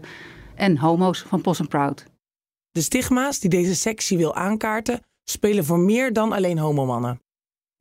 en 0.56 0.78
homo's 0.78 1.22
van 1.28 1.42
Pos 1.42 1.60
and 1.60 1.70
Proud. 1.70 2.06
De 2.72 2.82
stigma's 2.82 3.40
die 3.40 3.50
deze 3.50 3.76
sectie 3.76 4.18
wil 4.18 4.36
aankaarten 4.36 5.00
spelen 5.24 5.66
voor 5.66 5.80
meer 5.80 6.14
dan 6.14 6.32
alleen 6.32 6.58
homomannen. 6.58 7.23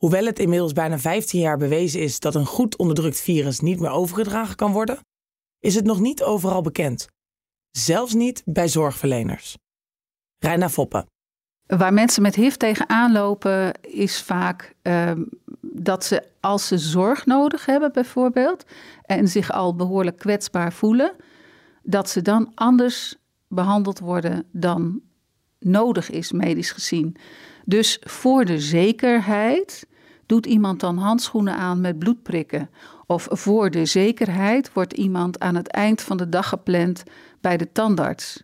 Hoewel 0.02 0.24
het 0.24 0.38
inmiddels 0.38 0.72
bijna 0.72 0.98
15 0.98 1.40
jaar 1.40 1.58
bewezen 1.58 2.00
is 2.00 2.20
dat 2.20 2.34
een 2.34 2.46
goed 2.46 2.76
onderdrukt 2.76 3.20
virus 3.20 3.60
niet 3.60 3.80
meer 3.80 3.90
overgedragen 3.90 4.56
kan 4.56 4.72
worden, 4.72 4.98
is 5.58 5.74
het 5.74 5.84
nog 5.84 6.00
niet 6.00 6.22
overal 6.22 6.62
bekend. 6.62 7.06
Zelfs 7.70 8.14
niet 8.14 8.42
bij 8.44 8.68
zorgverleners. 8.68 9.56
Reina 10.38 10.68
Foppen. 10.68 11.06
Waar 11.66 11.92
mensen 11.92 12.22
met 12.22 12.34
HIV 12.34 12.54
tegenaan 12.54 13.12
lopen, 13.12 13.80
is 13.80 14.22
vaak 14.22 14.74
uh, 14.82 15.12
dat 15.60 16.04
ze 16.04 16.22
als 16.40 16.66
ze 16.66 16.78
zorg 16.78 17.26
nodig 17.26 17.66
hebben, 17.66 17.92
bijvoorbeeld, 17.92 18.64
en 19.02 19.28
zich 19.28 19.52
al 19.52 19.76
behoorlijk 19.76 20.18
kwetsbaar 20.18 20.72
voelen, 20.72 21.12
dat 21.82 22.10
ze 22.10 22.22
dan 22.22 22.52
anders 22.54 23.16
behandeld 23.48 23.98
worden 23.98 24.44
dan 24.50 25.00
nodig 25.58 26.10
is, 26.10 26.32
medisch 26.32 26.70
gezien. 26.70 27.16
Dus 27.64 27.98
voor 28.04 28.44
de 28.44 28.60
zekerheid 28.60 29.86
Doet 30.32 30.46
iemand 30.46 30.80
dan 30.80 30.98
handschoenen 30.98 31.56
aan 31.56 31.80
met 31.80 31.98
bloedprikken? 31.98 32.70
Of 33.06 33.26
voor 33.30 33.70
de 33.70 33.84
zekerheid 33.84 34.72
wordt 34.72 34.92
iemand 34.92 35.40
aan 35.40 35.54
het 35.54 35.68
eind 35.68 36.02
van 36.02 36.16
de 36.16 36.28
dag 36.28 36.48
gepland 36.48 37.02
bij 37.40 37.56
de 37.56 37.72
tandarts? 37.72 38.42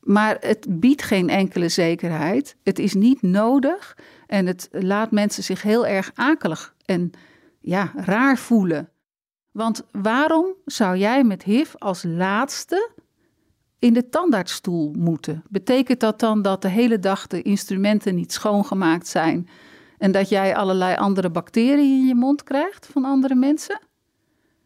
Maar 0.00 0.36
het 0.40 0.66
biedt 0.68 1.02
geen 1.02 1.28
enkele 1.28 1.68
zekerheid. 1.68 2.56
Het 2.62 2.78
is 2.78 2.94
niet 2.94 3.22
nodig 3.22 3.98
en 4.26 4.46
het 4.46 4.68
laat 4.70 5.10
mensen 5.10 5.42
zich 5.42 5.62
heel 5.62 5.86
erg 5.86 6.10
akelig 6.14 6.74
en 6.84 7.10
ja, 7.60 7.92
raar 7.94 8.38
voelen. 8.38 8.88
Want 9.50 9.82
waarom 9.90 10.54
zou 10.64 10.96
jij 10.96 11.24
met 11.24 11.42
HIV 11.42 11.74
als 11.78 12.02
laatste 12.06 12.90
in 13.78 13.92
de 13.92 14.08
tandartsstoel 14.08 14.94
moeten? 14.98 15.42
Betekent 15.48 16.00
dat 16.00 16.20
dan 16.20 16.42
dat 16.42 16.62
de 16.62 16.68
hele 16.68 16.98
dag 16.98 17.26
de 17.26 17.42
instrumenten 17.42 18.14
niet 18.14 18.32
schoongemaakt 18.32 19.06
zijn 19.06 19.48
en 20.02 20.12
dat 20.12 20.28
jij 20.28 20.56
allerlei 20.56 20.96
andere 20.96 21.30
bacteriën 21.30 21.98
in 22.00 22.06
je 22.06 22.14
mond 22.14 22.42
krijgt 22.42 22.86
van 22.86 23.04
andere 23.04 23.34
mensen? 23.34 23.80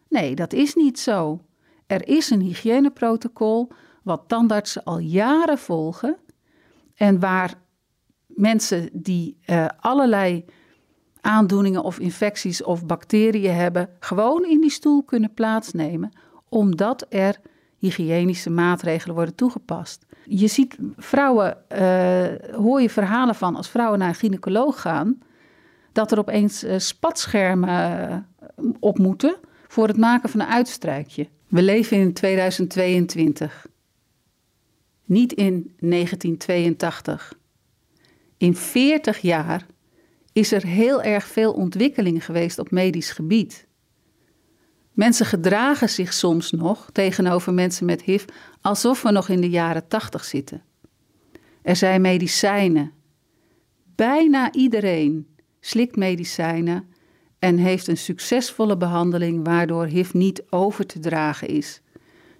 Nee, 0.09 0.35
dat 0.35 0.52
is 0.52 0.75
niet 0.75 0.99
zo. 0.99 1.40
Er 1.87 2.09
is 2.09 2.31
een 2.31 2.40
hygiëneprotocol 2.40 3.73
wat 4.02 4.23
tandartsen 4.26 4.85
al 4.85 4.99
jaren 4.99 5.59
volgen 5.59 6.16
en 6.95 7.21
waar 7.21 7.55
mensen 8.26 8.88
die 8.93 9.38
uh, 9.47 9.66
allerlei 9.81 10.45
aandoeningen 11.21 11.83
of 11.83 11.99
infecties 11.99 12.62
of 12.62 12.87
bacteriën 12.87 13.55
hebben, 13.55 13.88
gewoon 14.00 14.45
in 14.45 14.61
die 14.61 14.71
stoel 14.71 15.05
kunnen 15.05 15.35
plaatsnemen, 15.35 16.16
omdat 16.49 17.07
er 17.09 17.40
hygiënische 17.78 18.50
maatregelen 18.50 19.14
worden 19.14 19.35
toegepast. 19.35 20.06
Je 20.28 20.47
ziet 20.47 20.76
vrouwen, 20.97 21.56
uh, 21.73 22.54
hoor 22.54 22.80
je 22.80 22.90
verhalen 22.90 23.35
van 23.35 23.56
als 23.56 23.68
vrouwen 23.68 23.99
naar 23.99 24.09
een 24.09 24.14
gynaecoloog 24.14 24.80
gaan, 24.80 25.18
dat 25.92 26.12
er 26.12 26.18
opeens 26.18 26.64
uh, 26.64 26.78
spatschermen 26.78 28.28
op 28.80 28.99
moeten 28.99 29.37
voor 29.68 29.88
het 29.88 29.97
maken 29.97 30.28
van 30.28 30.40
een 30.40 30.47
uitstrijkje. 30.47 31.28
We 31.49 31.62
leven 31.62 31.97
in 31.97 32.12
2022, 32.12 33.66
niet 35.04 35.33
in 35.33 35.75
1982. 35.78 37.35
In 38.37 38.56
40 38.56 39.18
jaar 39.18 39.66
is 40.33 40.52
er 40.52 40.66
heel 40.66 41.02
erg 41.02 41.26
veel 41.26 41.52
ontwikkeling 41.52 42.25
geweest 42.25 42.59
op 42.59 42.71
medisch 42.71 43.11
gebied. 43.11 43.66
Mensen 44.97 45.26
gedragen 45.26 45.88
zich 45.88 46.12
soms 46.12 46.50
nog 46.50 46.88
tegenover 46.93 47.55
mensen 47.55 47.87
met 47.87 48.03
HIV 48.03 48.25
alsof 48.61 49.03
we 49.03 49.11
nog 49.11 49.29
in 49.29 49.41
de 49.41 49.50
jaren 49.50 49.88
80 49.88 50.25
zitten. 50.25 50.62
Er 51.62 51.76
zijn 51.76 52.00
medicijnen. 52.00 52.93
Bijna 53.95 54.53
iedereen 54.53 55.26
slikt 55.61 55.97
medicijnen 55.97 56.88
en 57.38 57.57
heeft 57.57 57.87
een 57.87 57.97
succesvolle 57.97 58.76
behandeling 58.76 59.45
waardoor 59.45 59.87
HIV 59.87 60.12
niet 60.12 60.43
over 60.50 60.87
te 60.87 60.99
dragen 60.99 61.49
is. 61.49 61.81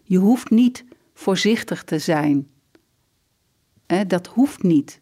Je 0.03 0.19
hoeft 0.19 0.51
niet 0.51 0.85
voorzichtig 1.15 1.85
te 1.85 1.99
zijn. 1.99 2.49
dat 4.07 4.27
hoeft 4.27 4.63
niet. 4.63 5.01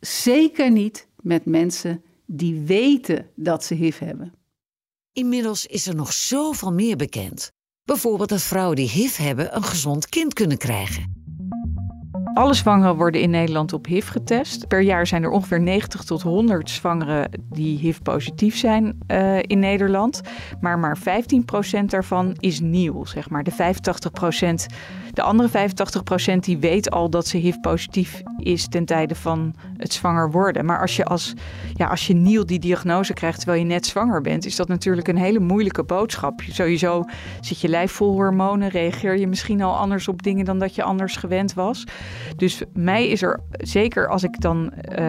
Zeker 0.00 0.70
niet 0.70 1.08
met 1.20 1.44
mensen 1.44 2.04
die 2.26 2.60
weten 2.60 3.30
dat 3.34 3.64
ze 3.64 3.74
HIV 3.74 3.98
hebben. 3.98 4.32
Inmiddels 5.14 5.66
is 5.66 5.86
er 5.86 5.94
nog 5.94 6.12
zoveel 6.12 6.72
meer 6.72 6.96
bekend. 6.96 7.52
Bijvoorbeeld 7.84 8.28
dat 8.28 8.42
vrouwen 8.42 8.76
die 8.76 8.88
HIV 8.88 9.16
hebben 9.16 9.56
een 9.56 9.64
gezond 9.64 10.08
kind 10.08 10.34
kunnen 10.34 10.58
krijgen. 10.58 11.23
Alle 12.34 12.54
zwangeren 12.54 12.96
worden 12.96 13.20
in 13.20 13.30
Nederland 13.30 13.72
op 13.72 13.86
HIV 13.86 14.08
getest. 14.08 14.68
Per 14.68 14.80
jaar 14.80 15.06
zijn 15.06 15.22
er 15.22 15.30
ongeveer 15.30 15.60
90 15.60 16.02
tot 16.02 16.22
100 16.22 16.70
zwangeren 16.70 17.30
die 17.50 17.78
HIV-positief 17.78 18.56
zijn 18.56 18.98
uh, 19.08 19.38
in 19.42 19.58
Nederland. 19.58 20.20
Maar 20.60 20.78
maar 20.78 20.98
15% 20.98 21.84
daarvan 21.86 22.36
is 22.38 22.60
nieuw, 22.60 23.04
zeg 23.04 23.30
maar. 23.30 23.42
De 23.42 23.52
85%, 23.52 23.56
de 25.12 25.22
andere 25.22 25.48
85% 26.34 26.36
die 26.38 26.58
weet 26.58 26.90
al 26.90 27.10
dat 27.10 27.26
ze 27.26 27.36
HIV-positief 27.36 28.22
is 28.38 28.68
ten 28.68 28.84
tijde 28.84 29.14
van 29.14 29.54
het 29.76 29.92
zwanger 29.92 30.30
worden. 30.30 30.64
Maar 30.64 30.80
als 30.80 30.96
je 30.96 31.04
als, 31.04 31.34
ja, 31.74 31.86
als 31.86 32.06
je 32.06 32.14
nieuw 32.14 32.44
die 32.44 32.58
diagnose 32.58 33.12
krijgt 33.12 33.36
terwijl 33.36 33.60
je 33.60 33.66
net 33.66 33.86
zwanger 33.86 34.20
bent, 34.20 34.46
is 34.46 34.56
dat 34.56 34.68
natuurlijk 34.68 35.08
een 35.08 35.16
hele 35.16 35.40
moeilijke 35.40 35.84
boodschap. 35.84 36.42
Sowieso 36.50 37.04
zit 37.40 37.60
je 37.60 37.68
lijf 37.68 37.92
vol 37.92 38.12
hormonen, 38.12 38.68
reageer 38.68 39.18
je 39.18 39.26
misschien 39.26 39.62
al 39.62 39.76
anders 39.76 40.08
op 40.08 40.22
dingen 40.22 40.44
dan 40.44 40.58
dat 40.58 40.74
je 40.74 40.82
anders 40.82 41.16
gewend 41.16 41.54
was. 41.54 41.84
Dus 42.36 42.62
mij 42.72 43.08
is 43.08 43.22
er, 43.22 43.40
zeker 43.50 44.08
als 44.08 44.22
ik 44.22 44.40
dan 44.40 44.72
uh, 44.98 45.08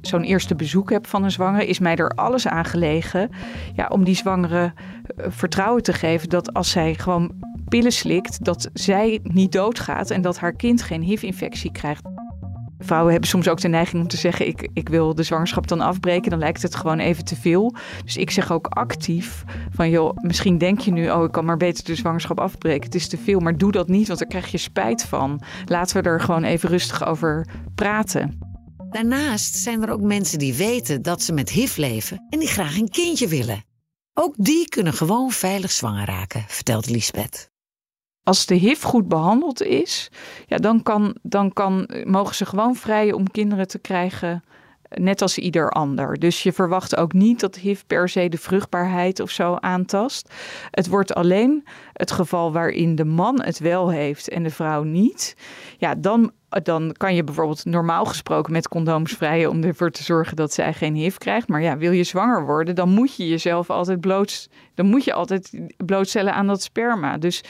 zo'n 0.00 0.22
eerste 0.22 0.54
bezoek 0.54 0.90
heb 0.90 1.06
van 1.06 1.24
een 1.24 1.30
zwangere, 1.30 1.66
is 1.66 1.78
mij 1.78 1.96
er 1.96 2.10
alles 2.10 2.48
aan 2.48 2.64
gelegen 2.64 3.30
ja, 3.74 3.86
om 3.88 4.04
die 4.04 4.14
zwangere 4.14 4.72
uh, 4.72 5.26
vertrouwen 5.28 5.82
te 5.82 5.92
geven 5.92 6.28
dat 6.28 6.52
als 6.52 6.70
zij 6.70 6.94
gewoon 6.94 7.32
pillen 7.68 7.92
slikt, 7.92 8.44
dat 8.44 8.70
zij 8.72 9.20
niet 9.22 9.52
doodgaat 9.52 10.10
en 10.10 10.22
dat 10.22 10.38
haar 10.38 10.52
kind 10.52 10.82
geen 10.82 11.02
HIV-infectie 11.02 11.72
krijgt. 11.72 12.15
Vrouwen 12.78 13.12
hebben 13.12 13.30
soms 13.30 13.48
ook 13.48 13.60
de 13.60 13.68
neiging 13.68 14.02
om 14.02 14.08
te 14.08 14.16
zeggen: 14.16 14.46
ik, 14.46 14.68
ik 14.72 14.88
wil 14.88 15.14
de 15.14 15.22
zwangerschap 15.22 15.68
dan 15.68 15.80
afbreken. 15.80 16.30
Dan 16.30 16.38
lijkt 16.38 16.62
het 16.62 16.74
gewoon 16.74 16.98
even 16.98 17.24
te 17.24 17.36
veel. 17.36 17.74
Dus 18.04 18.16
ik 18.16 18.30
zeg 18.30 18.52
ook 18.52 18.66
actief: 18.66 19.44
van 19.70 19.90
joh, 19.90 20.16
misschien 20.20 20.58
denk 20.58 20.80
je 20.80 20.92
nu: 20.92 21.10
oh, 21.10 21.24
ik 21.24 21.32
kan 21.32 21.44
maar 21.44 21.56
beter 21.56 21.84
de 21.84 21.94
zwangerschap 21.94 22.40
afbreken. 22.40 22.84
Het 22.84 22.94
is 22.94 23.08
te 23.08 23.18
veel, 23.18 23.40
maar 23.40 23.56
doe 23.56 23.72
dat 23.72 23.88
niet, 23.88 24.06
want 24.06 24.18
daar 24.18 24.28
krijg 24.28 24.50
je 24.50 24.58
spijt 24.58 25.04
van. 25.04 25.40
Laten 25.64 26.02
we 26.02 26.08
er 26.08 26.20
gewoon 26.20 26.44
even 26.44 26.68
rustig 26.68 27.06
over 27.06 27.46
praten. 27.74 28.38
Daarnaast 28.90 29.56
zijn 29.56 29.82
er 29.82 29.90
ook 29.90 30.00
mensen 30.00 30.38
die 30.38 30.54
weten 30.54 31.02
dat 31.02 31.22
ze 31.22 31.32
met 31.32 31.50
HIV 31.50 31.76
leven 31.76 32.26
en 32.30 32.38
die 32.38 32.48
graag 32.48 32.78
een 32.78 32.88
kindje 32.88 33.28
willen. 33.28 33.64
Ook 34.14 34.34
die 34.36 34.68
kunnen 34.68 34.92
gewoon 34.92 35.30
veilig 35.30 35.70
zwanger 35.72 36.06
raken, 36.06 36.44
vertelt 36.48 36.90
Lisbeth 36.90 37.54
als 38.26 38.46
de 38.46 38.54
HIV 38.54 38.82
goed 38.82 39.08
behandeld 39.08 39.62
is, 39.62 40.10
ja, 40.46 40.56
dan, 40.56 40.82
kan, 40.82 41.14
dan 41.22 41.52
kan, 41.52 41.88
mogen 42.04 42.34
ze 42.34 42.46
gewoon 42.46 42.74
vrij 42.74 43.12
om 43.12 43.30
kinderen 43.30 43.68
te 43.68 43.78
krijgen, 43.78 44.44
net 45.00 45.22
als 45.22 45.38
ieder 45.38 45.70
ander. 45.70 46.18
Dus 46.18 46.42
je 46.42 46.52
verwacht 46.52 46.96
ook 46.96 47.12
niet 47.12 47.40
dat 47.40 47.56
HIV 47.56 47.82
per 47.86 48.08
se 48.08 48.28
de 48.28 48.38
vruchtbaarheid 48.38 49.20
of 49.20 49.30
zo 49.30 49.54
aantast. 49.54 50.34
Het 50.70 50.88
wordt 50.88 51.14
alleen 51.14 51.64
het 51.92 52.10
geval 52.10 52.52
waarin 52.52 52.94
de 52.94 53.04
man 53.04 53.42
het 53.42 53.58
wel 53.58 53.90
heeft 53.90 54.28
en 54.28 54.42
de 54.42 54.50
vrouw 54.50 54.82
niet. 54.82 55.36
Ja, 55.78 55.94
dan 55.94 56.32
dan 56.62 56.92
kan 56.92 57.14
je 57.14 57.24
bijvoorbeeld 57.24 57.64
normaal 57.64 58.04
gesproken 58.04 58.52
met 58.52 58.68
condooms 58.68 59.12
vrijen 59.12 59.50
om 59.50 59.62
ervoor 59.62 59.90
te 59.90 60.02
zorgen 60.02 60.36
dat 60.36 60.52
zij 60.52 60.72
geen 60.72 60.94
HIV 60.94 61.16
krijgt. 61.16 61.48
Maar 61.48 61.62
ja, 61.62 61.76
wil 61.76 61.92
je 61.92 62.04
zwanger 62.04 62.46
worden, 62.46 62.74
dan 62.74 62.88
moet 62.88 63.16
je 63.16 63.28
jezelf 63.28 63.70
altijd 63.70 64.00
bloot, 64.00 64.48
dan 64.74 64.86
moet 64.86 65.04
je 65.04 65.12
altijd 65.12 65.60
blootstellen 65.76 66.34
aan 66.34 66.46
dat 66.46 66.62
sperma. 66.62 67.18
Dus 67.18 67.44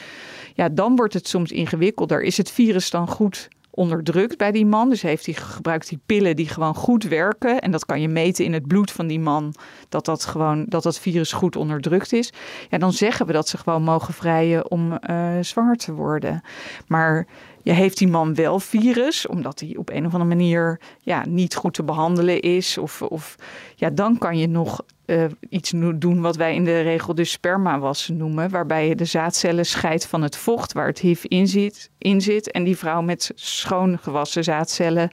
ja, 0.53 0.69
dan 0.69 0.95
wordt 0.95 1.13
het 1.13 1.27
soms 1.27 1.51
ingewikkelder. 1.51 2.21
Is 2.21 2.37
het 2.37 2.51
virus 2.51 2.89
dan 2.89 3.07
goed 3.07 3.47
onderdrukt 3.77 4.37
bij 4.37 4.51
die 4.51 4.65
man. 4.65 4.89
Dus 4.89 5.01
heeft 5.01 5.25
hij 5.25 5.35
gebruikt 5.35 5.89
die 5.89 5.99
pillen 6.05 6.35
die 6.35 6.47
gewoon 6.47 6.75
goed 6.75 7.03
werken. 7.03 7.59
En 7.59 7.71
dat 7.71 7.85
kan 7.85 8.01
je 8.01 8.07
meten 8.07 8.45
in 8.45 8.53
het 8.53 8.67
bloed 8.67 8.91
van 8.91 9.07
die 9.07 9.19
man. 9.19 9.53
Dat 9.89 10.05
dat 10.05 10.25
gewoon 10.25 10.65
dat 10.67 10.83
dat 10.83 10.99
virus 10.99 11.31
goed 11.31 11.55
onderdrukt 11.55 12.13
is. 12.13 12.33
Ja, 12.69 12.77
dan 12.77 12.93
zeggen 12.93 13.25
we 13.25 13.33
dat 13.33 13.47
ze 13.47 13.57
gewoon 13.57 13.83
mogen 13.83 14.13
vrijen 14.13 14.71
om 14.71 14.91
uh, 15.09 15.29
zwanger 15.41 15.75
te 15.75 15.93
worden. 15.93 16.41
Maar 16.87 17.27
je 17.63 17.73
heeft 17.73 17.97
die 17.97 18.07
man 18.07 18.35
wel 18.35 18.59
virus, 18.59 19.27
omdat 19.27 19.59
hij 19.59 19.75
op 19.77 19.89
een 19.89 20.05
of 20.05 20.13
andere 20.13 20.35
manier 20.35 20.79
ja, 20.99 21.25
niet 21.25 21.55
goed 21.55 21.73
te 21.73 21.83
behandelen 21.83 22.41
is. 22.41 22.77
Of, 22.77 23.01
of 23.01 23.35
ja, 23.75 23.89
dan 23.89 24.17
kan 24.17 24.37
je 24.37 24.47
nog 24.47 24.81
uh, 25.07 25.25
iets 25.49 25.73
doen 25.95 26.21
wat 26.21 26.35
wij 26.35 26.55
in 26.55 26.63
de 26.63 26.81
regel 26.81 27.15
dus 27.15 27.31
spermawassen 27.31 28.17
noemen. 28.17 28.49
Waarbij 28.49 28.87
je 28.87 28.95
de 28.95 29.05
zaadcellen 29.05 29.65
scheidt 29.65 30.05
van 30.05 30.21
het 30.21 30.37
vocht 30.37 30.73
waar 30.73 30.87
het 30.87 30.99
HIV 30.99 31.23
in 31.23 31.47
zit. 31.47 31.89
In 31.97 32.21
zit 32.21 32.51
en 32.51 32.63
die 32.63 32.77
vrouw 32.77 33.01
met 33.01 33.31
schoon 33.35 33.97
gewassen 33.97 34.43
zaadcellen 34.43 35.11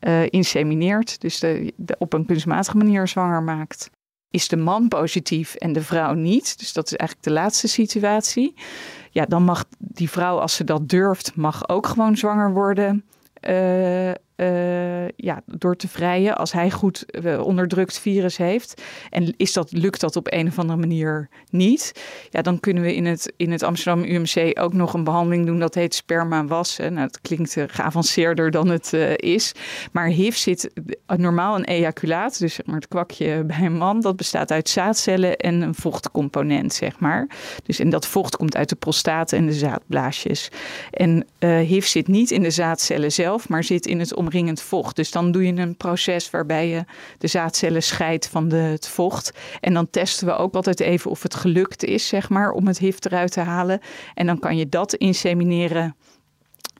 uh, 0.00 0.22
insemineert. 0.28 1.20
Dus 1.20 1.38
de, 1.38 1.72
op 1.98 2.12
een 2.12 2.26
kunstmatige 2.26 2.76
manier 2.76 3.08
zwanger 3.08 3.42
maakt. 3.42 3.90
Is 4.30 4.48
de 4.48 4.56
man 4.56 4.88
positief 4.88 5.54
en 5.54 5.72
de 5.72 5.82
vrouw 5.82 6.12
niet? 6.12 6.58
Dus 6.58 6.72
dat 6.72 6.86
is 6.86 6.96
eigenlijk 6.96 7.28
de 7.28 7.34
laatste 7.34 7.68
situatie 7.68 8.54
ja, 9.14 9.24
dan 9.24 9.42
mag 9.42 9.64
die 9.78 10.10
vrouw, 10.10 10.38
als 10.38 10.54
ze 10.54 10.64
dat 10.64 10.88
durft, 10.88 11.36
mag 11.36 11.68
ook 11.68 11.86
gewoon 11.86 12.16
zwanger 12.16 12.52
worden. 12.52 13.04
Uh, 13.48 14.10
uh, 14.36 15.08
ja, 15.08 15.42
door 15.46 15.76
te 15.76 15.88
vrijen 15.88 16.36
als 16.36 16.52
hij 16.52 16.70
goed 16.70 17.04
uh, 17.24 17.40
onderdrukt 17.40 17.98
virus 17.98 18.36
heeft. 18.36 18.82
En 19.10 19.34
is 19.36 19.52
dat, 19.52 19.72
lukt 19.72 20.00
dat 20.00 20.16
op 20.16 20.32
een 20.32 20.46
of 20.46 20.58
andere 20.58 20.78
manier 20.78 21.28
niet, 21.50 21.92
ja, 22.30 22.42
dan 22.42 22.60
kunnen 22.60 22.82
we 22.82 22.94
in 22.94 23.06
het, 23.06 23.32
in 23.36 23.52
het 23.52 23.62
Amsterdam 23.62 24.04
UMC 24.04 24.60
ook 24.60 24.72
nog 24.72 24.94
een 24.94 25.04
behandeling 25.04 25.46
doen. 25.46 25.58
Dat 25.58 25.74
heet 25.74 25.94
sperma 25.94 26.44
wassen. 26.44 26.92
Nou, 26.92 27.06
dat 27.06 27.20
klinkt 27.20 27.56
uh, 27.56 27.64
geavanceerder 27.66 28.50
dan 28.50 28.68
het 28.68 28.92
is. 29.16 29.52
Maar 29.92 30.06
HIV 30.06 30.34
zit 30.34 30.70
normaal 31.06 31.56
een 31.56 31.64
ejaculaat, 31.64 32.38
dus 32.38 32.60
maar 32.64 32.74
het 32.74 32.88
kwakje 32.88 33.44
bij 33.44 33.60
een 33.60 33.76
man, 33.76 34.00
dat 34.00 34.16
bestaat 34.16 34.50
uit 34.50 34.68
zaadcellen 34.68 35.36
en 35.36 35.60
een 35.60 35.74
vochtcomponent, 35.74 36.72
zeg 36.74 36.98
maar. 36.98 37.28
Dus, 37.64 37.78
en 37.78 37.90
dat 37.90 38.06
vocht 38.06 38.36
komt 38.36 38.56
uit 38.56 38.68
de 38.68 38.76
prostaat 38.76 39.32
en 39.32 39.46
de 39.46 39.52
zaadblaasjes. 39.52 40.48
En 40.90 41.26
HIV 41.38 41.84
zit 41.84 42.08
niet 42.08 42.30
in 42.30 42.42
de 42.42 42.50
zaadcellen 42.50 43.12
zelf, 43.12 43.48
maar 43.48 43.64
zit 43.64 43.86
in 43.86 43.98
het 43.98 44.14
omringend 44.24 44.62
vocht. 44.62 44.96
Dus 44.96 45.10
dan 45.10 45.32
doe 45.32 45.46
je 45.46 45.52
een 45.52 45.76
proces 45.76 46.30
waarbij 46.30 46.68
je 46.68 46.84
de 47.18 47.26
zaadcellen 47.26 47.82
scheidt 47.82 48.28
van 48.28 48.48
de, 48.48 48.56
het 48.56 48.88
vocht. 48.88 49.32
En 49.60 49.74
dan 49.74 49.90
testen 49.90 50.26
we 50.26 50.36
ook 50.36 50.54
altijd 50.54 50.80
even 50.80 51.10
of 51.10 51.22
het 51.22 51.34
gelukt 51.34 51.84
is, 51.84 52.08
zeg 52.08 52.28
maar, 52.28 52.50
om 52.50 52.66
het 52.66 52.78
HIV 52.78 52.96
eruit 53.00 53.32
te 53.32 53.40
halen. 53.40 53.80
En 54.14 54.26
dan 54.26 54.38
kan 54.38 54.56
je 54.56 54.68
dat 54.68 54.94
insemineren 54.94 55.96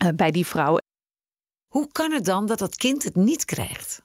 uh, 0.05 0.09
bij 0.17 0.31
die 0.31 0.47
vrouw. 0.47 0.77
Hoe 1.69 1.89
kan 1.93 2.13
het 2.13 2.25
dan 2.25 2.47
dat 2.47 2.59
dat 2.59 2.77
kind 2.77 3.05
het 3.05 3.17
niet 3.17 3.45
krijgt? 3.45 4.03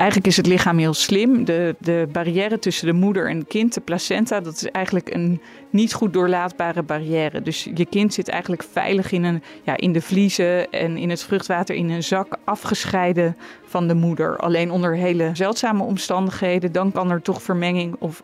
Eigenlijk 0.00 0.26
is 0.26 0.36
het 0.36 0.46
lichaam 0.46 0.78
heel 0.78 0.94
slim. 0.94 1.44
De, 1.44 1.76
de 1.78 2.08
barrière 2.12 2.58
tussen 2.58 2.86
de 2.86 2.92
moeder 2.92 3.28
en 3.28 3.38
het 3.38 3.48
kind, 3.48 3.74
de 3.74 3.80
placenta, 3.80 4.40
dat 4.40 4.54
is 4.54 4.64
eigenlijk 4.64 5.14
een 5.14 5.40
niet 5.70 5.92
goed 5.92 6.12
doorlaatbare 6.12 6.82
barrière. 6.82 7.42
Dus 7.42 7.68
je 7.74 7.86
kind 7.86 8.14
zit 8.14 8.28
eigenlijk 8.28 8.62
veilig 8.72 9.12
in, 9.12 9.24
een, 9.24 9.42
ja, 9.62 9.76
in 9.76 9.92
de 9.92 10.00
vliezen 10.00 10.70
en 10.70 10.96
in 10.96 11.10
het 11.10 11.22
vruchtwater 11.22 11.74
in 11.74 11.90
een 11.90 12.02
zak 12.02 12.36
afgescheiden 12.44 13.36
van 13.64 13.88
de 13.88 13.94
moeder. 13.94 14.36
Alleen 14.36 14.70
onder 14.70 14.96
hele 14.96 15.30
zeldzame 15.32 15.82
omstandigheden, 15.82 16.72
dan 16.72 16.92
kan 16.92 17.10
er 17.10 17.22
toch 17.22 17.42
vermenging 17.42 17.96
of 17.98 18.22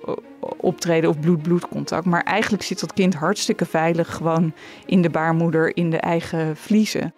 optreden 0.57 1.11
of 1.11 1.21
bloed-bloed 1.21 1.69
contact. 1.69 2.05
Maar 2.05 2.23
eigenlijk 2.23 2.63
zit 2.63 2.81
dat 2.81 2.93
kind 2.93 3.15
hartstikke 3.15 3.65
veilig 3.65 4.15
gewoon 4.15 4.53
in 4.87 5.03
de 5.03 5.11
baarmoeder, 5.11 5.77
in 5.77 5.91
de 5.91 6.01
eigen 6.01 6.57
vliezen. 6.57 7.15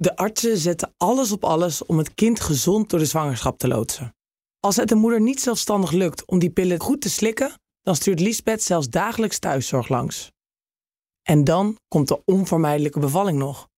De 0.00 0.16
artsen 0.16 0.58
zetten 0.58 0.94
alles 0.96 1.32
op 1.32 1.44
alles 1.44 1.86
om 1.86 1.98
het 1.98 2.14
kind 2.14 2.40
gezond 2.40 2.90
door 2.90 2.98
de 2.98 3.04
zwangerschap 3.04 3.58
te 3.58 3.68
loodsen. 3.68 4.14
Als 4.60 4.76
het 4.76 4.88
de 4.88 4.94
moeder 4.94 5.20
niet 5.20 5.40
zelfstandig 5.40 5.90
lukt 5.90 6.24
om 6.24 6.38
die 6.38 6.50
pillen 6.50 6.80
goed 6.80 7.00
te 7.00 7.10
slikken, 7.10 7.52
dan 7.80 7.96
stuurt 7.96 8.20
Lisbeth 8.20 8.62
zelfs 8.62 8.88
dagelijks 8.88 9.38
thuiszorg 9.38 9.88
langs. 9.88 10.30
En 11.22 11.44
dan 11.44 11.76
komt 11.88 12.08
de 12.08 12.22
onvermijdelijke 12.24 12.98
bevalling 12.98 13.38
nog. 13.38 13.68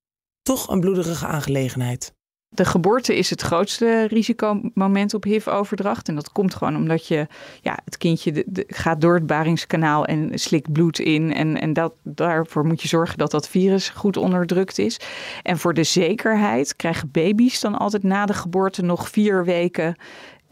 Toch 0.43 0.69
een 0.69 0.81
bloederige 0.81 1.27
aangelegenheid. 1.27 2.13
De 2.55 2.65
geboorte 2.65 3.17
is 3.17 3.31
het 3.31 3.43
grootste 3.43 4.07
risicomoment 4.07 5.15
op 5.15 5.25
HIV-overdracht. 5.25 6.09
En 6.09 6.15
dat 6.15 6.33
komt 6.33 6.55
gewoon 6.55 6.77
omdat 6.77 7.07
je, 7.07 7.27
ja, 7.61 7.79
het 7.85 7.99
kindje 7.99 8.45
gaat 8.67 9.01
door 9.01 9.15
het 9.15 9.27
baringskanaal 9.27 10.05
en 10.05 10.39
slikt 10.39 10.73
bloed 10.73 10.99
in. 10.99 11.35
En, 11.35 11.61
en 11.61 11.73
dat, 11.73 11.93
daarvoor 12.03 12.67
moet 12.67 12.83
je 12.83 12.89
zorgen 12.89 13.19
dat 13.19 13.31
dat 13.31 13.49
virus 13.49 13.89
goed 13.89 14.17
onderdrukt 14.17 14.79
is. 14.79 15.01
En 15.43 15.59
voor 15.59 15.75
de 15.75 15.85
zekerheid 15.85 16.77
krijgen 16.77 17.11
baby's 17.11 17.61
dan 17.61 17.79
altijd 17.79 18.03
na 18.03 18.27
de 18.27 18.35
geboorte 18.35 18.83
nog 18.83 19.09
vier 19.09 19.45
weken 19.45 19.97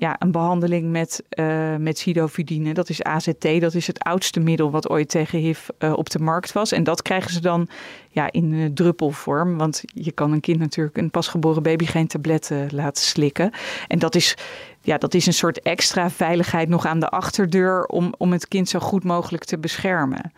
ja, 0.00 0.16
een 0.18 0.30
behandeling 0.30 0.90
met, 0.90 1.22
uh, 1.38 1.76
met 1.76 1.98
sidofudine. 1.98 2.74
Dat 2.74 2.88
is 2.88 3.02
AZT, 3.02 3.60
dat 3.60 3.74
is 3.74 3.86
het 3.86 3.98
oudste 3.98 4.40
middel 4.40 4.70
wat 4.70 4.88
ooit 4.88 5.08
tegen 5.08 5.38
HIV 5.38 5.68
uh, 5.78 5.92
op 5.92 6.10
de 6.10 6.18
markt 6.18 6.52
was. 6.52 6.72
En 6.72 6.84
dat 6.84 7.02
krijgen 7.02 7.32
ze 7.32 7.40
dan 7.40 7.68
ja, 8.08 8.32
in 8.32 8.70
druppelvorm. 8.74 9.58
Want 9.58 9.82
je 9.84 10.12
kan 10.12 10.32
een 10.32 10.40
kind 10.40 10.58
natuurlijk, 10.58 10.96
een 10.96 11.10
pasgeboren 11.10 11.62
baby, 11.62 11.86
geen 11.86 12.06
tabletten 12.06 12.68
laten 12.72 13.04
slikken. 13.04 13.50
En 13.88 13.98
dat 13.98 14.14
is, 14.14 14.36
ja, 14.80 14.98
dat 14.98 15.14
is 15.14 15.26
een 15.26 15.32
soort 15.32 15.62
extra 15.62 16.10
veiligheid 16.10 16.68
nog 16.68 16.86
aan 16.86 17.00
de 17.00 17.08
achterdeur 17.08 17.84
om, 17.86 18.14
om 18.18 18.32
het 18.32 18.48
kind 18.48 18.68
zo 18.68 18.78
goed 18.78 19.04
mogelijk 19.04 19.44
te 19.44 19.58
beschermen. 19.58 20.32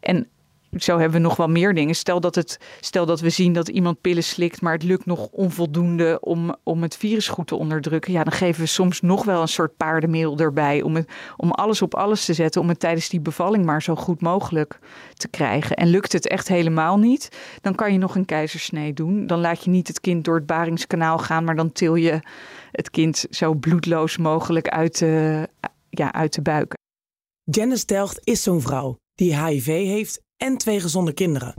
En 0.00 0.28
zo 0.78 0.98
hebben 0.98 1.20
we 1.20 1.26
nog 1.26 1.36
wel 1.36 1.48
meer 1.48 1.74
dingen. 1.74 1.94
Stel 1.94 2.20
dat, 2.20 2.34
het, 2.34 2.60
stel 2.80 3.06
dat 3.06 3.20
we 3.20 3.30
zien 3.30 3.52
dat 3.52 3.68
iemand 3.68 4.00
pillen 4.00 4.24
slikt, 4.24 4.60
maar 4.60 4.72
het 4.72 4.82
lukt 4.82 5.06
nog 5.06 5.28
onvoldoende 5.30 6.18
om, 6.20 6.56
om 6.62 6.82
het 6.82 6.96
virus 6.96 7.28
goed 7.28 7.46
te 7.46 7.56
onderdrukken. 7.56 8.12
Ja, 8.12 8.24
dan 8.24 8.32
geven 8.32 8.60
we 8.60 8.66
soms 8.66 9.00
nog 9.00 9.24
wel 9.24 9.40
een 9.40 9.48
soort 9.48 9.76
paardenmiddel 9.76 10.38
erbij. 10.38 10.82
Om, 10.82 11.04
om 11.36 11.50
alles 11.50 11.82
op 11.82 11.94
alles 11.94 12.24
te 12.24 12.34
zetten. 12.34 12.60
Om 12.60 12.68
het 12.68 12.80
tijdens 12.80 13.08
die 13.08 13.20
bevalling 13.20 13.64
maar 13.64 13.82
zo 13.82 13.94
goed 13.94 14.20
mogelijk 14.20 14.78
te 15.14 15.28
krijgen. 15.28 15.76
En 15.76 15.88
lukt 15.88 16.12
het 16.12 16.28
echt 16.28 16.48
helemaal 16.48 16.98
niet, 16.98 17.38
dan 17.60 17.74
kan 17.74 17.92
je 17.92 17.98
nog 17.98 18.14
een 18.14 18.24
keizersnee 18.24 18.92
doen. 18.92 19.26
Dan 19.26 19.40
laat 19.40 19.64
je 19.64 19.70
niet 19.70 19.88
het 19.88 20.00
kind 20.00 20.24
door 20.24 20.34
het 20.34 20.46
baringskanaal 20.46 21.18
gaan, 21.18 21.44
maar 21.44 21.56
dan 21.56 21.72
til 21.72 21.94
je 21.94 22.20
het 22.70 22.90
kind 22.90 23.26
zo 23.30 23.54
bloedloos 23.54 24.16
mogelijk 24.16 24.68
uit 24.68 24.98
de, 24.98 25.48
ja, 25.90 26.12
uit 26.12 26.34
de 26.34 26.42
buik. 26.42 26.74
Janice 27.42 27.86
Delgt 27.86 28.20
is 28.24 28.42
zo'n 28.42 28.60
vrouw 28.60 28.96
die 29.14 29.44
HIV 29.44 29.66
heeft 29.66 30.20
en 30.36 30.56
twee 30.56 30.80
gezonde 30.80 31.12
kinderen. 31.12 31.54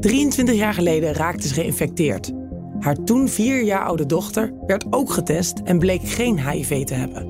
23 0.00 0.54
jaar 0.54 0.74
geleden 0.74 1.12
raakte 1.12 1.48
ze 1.48 1.54
geïnfecteerd. 1.54 2.32
Haar 2.78 3.04
toen 3.04 3.28
vier 3.28 3.62
jaar 3.62 3.84
oude 3.84 4.06
dochter 4.06 4.52
werd 4.66 4.86
ook 4.90 5.10
getest 5.10 5.60
en 5.64 5.78
bleek 5.78 6.02
geen 6.02 6.48
HIV 6.48 6.84
te 6.84 6.94
hebben. 6.94 7.26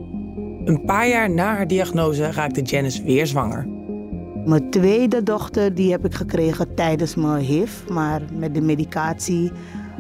Een 0.64 0.82
paar 0.84 1.08
jaar 1.08 1.30
na 1.30 1.54
haar 1.54 1.66
diagnose 1.66 2.32
raakte 2.32 2.62
Janice 2.62 3.02
weer 3.02 3.26
zwanger. 3.26 3.66
Mijn 4.44 4.70
tweede 4.70 5.22
dochter 5.22 5.74
die 5.74 5.90
heb 5.90 6.04
ik 6.04 6.14
gekregen 6.14 6.74
tijdens 6.74 7.14
mijn 7.14 7.44
HIV. 7.44 7.88
Maar 7.88 8.22
met 8.32 8.54
de 8.54 8.60
medicatie 8.60 9.52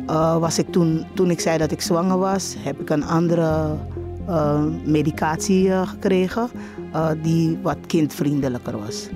uh, 0.06 0.38
was 0.38 0.58
ik 0.58 0.72
toen, 0.72 1.06
toen 1.14 1.30
ik 1.30 1.40
zei 1.40 1.58
dat 1.58 1.70
ik 1.70 1.80
zwanger 1.80 2.18
was, 2.18 2.56
heb 2.58 2.80
ik 2.80 2.90
een 2.90 3.04
andere 3.04 3.76
uh, 4.28 4.64
medicatie 4.84 5.66
uh, 5.66 5.88
gekregen 5.88 6.48
die 7.22 7.58
wat 7.62 7.78
kindvriendelijker 7.86 8.78
was. 8.78 9.08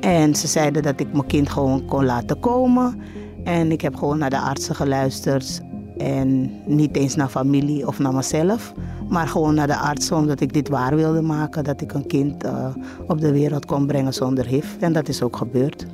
En 0.00 0.34
ze 0.34 0.46
zeiden 0.46 0.82
dat 0.82 1.00
ik 1.00 1.12
mijn 1.12 1.26
kind 1.26 1.48
gewoon 1.48 1.84
kon 1.86 2.04
laten 2.04 2.40
komen. 2.40 3.00
En 3.44 3.72
ik 3.72 3.80
heb 3.80 3.94
gewoon 3.94 4.18
naar 4.18 4.30
de 4.30 4.40
artsen 4.40 4.74
geluisterd. 4.74 5.60
En 5.96 6.50
niet 6.66 6.96
eens 6.96 7.14
naar 7.14 7.28
familie 7.28 7.86
of 7.86 7.98
naar 7.98 8.14
mezelf. 8.14 8.72
Maar 9.08 9.28
gewoon 9.28 9.54
naar 9.54 9.66
de 9.66 9.76
artsen 9.76 10.16
omdat 10.16 10.40
ik 10.40 10.52
dit 10.52 10.68
waar 10.68 10.96
wilde 10.96 11.22
maken. 11.22 11.64
Dat 11.64 11.80
ik 11.80 11.92
een 11.92 12.06
kind 12.06 12.44
uh, 12.44 12.68
op 13.06 13.20
de 13.20 13.32
wereld 13.32 13.64
kon 13.64 13.86
brengen 13.86 14.14
zonder 14.14 14.46
HIV. 14.46 14.66
En 14.80 14.92
dat 14.92 15.08
is 15.08 15.22
ook 15.22 15.36
gebeurd. 15.36 15.86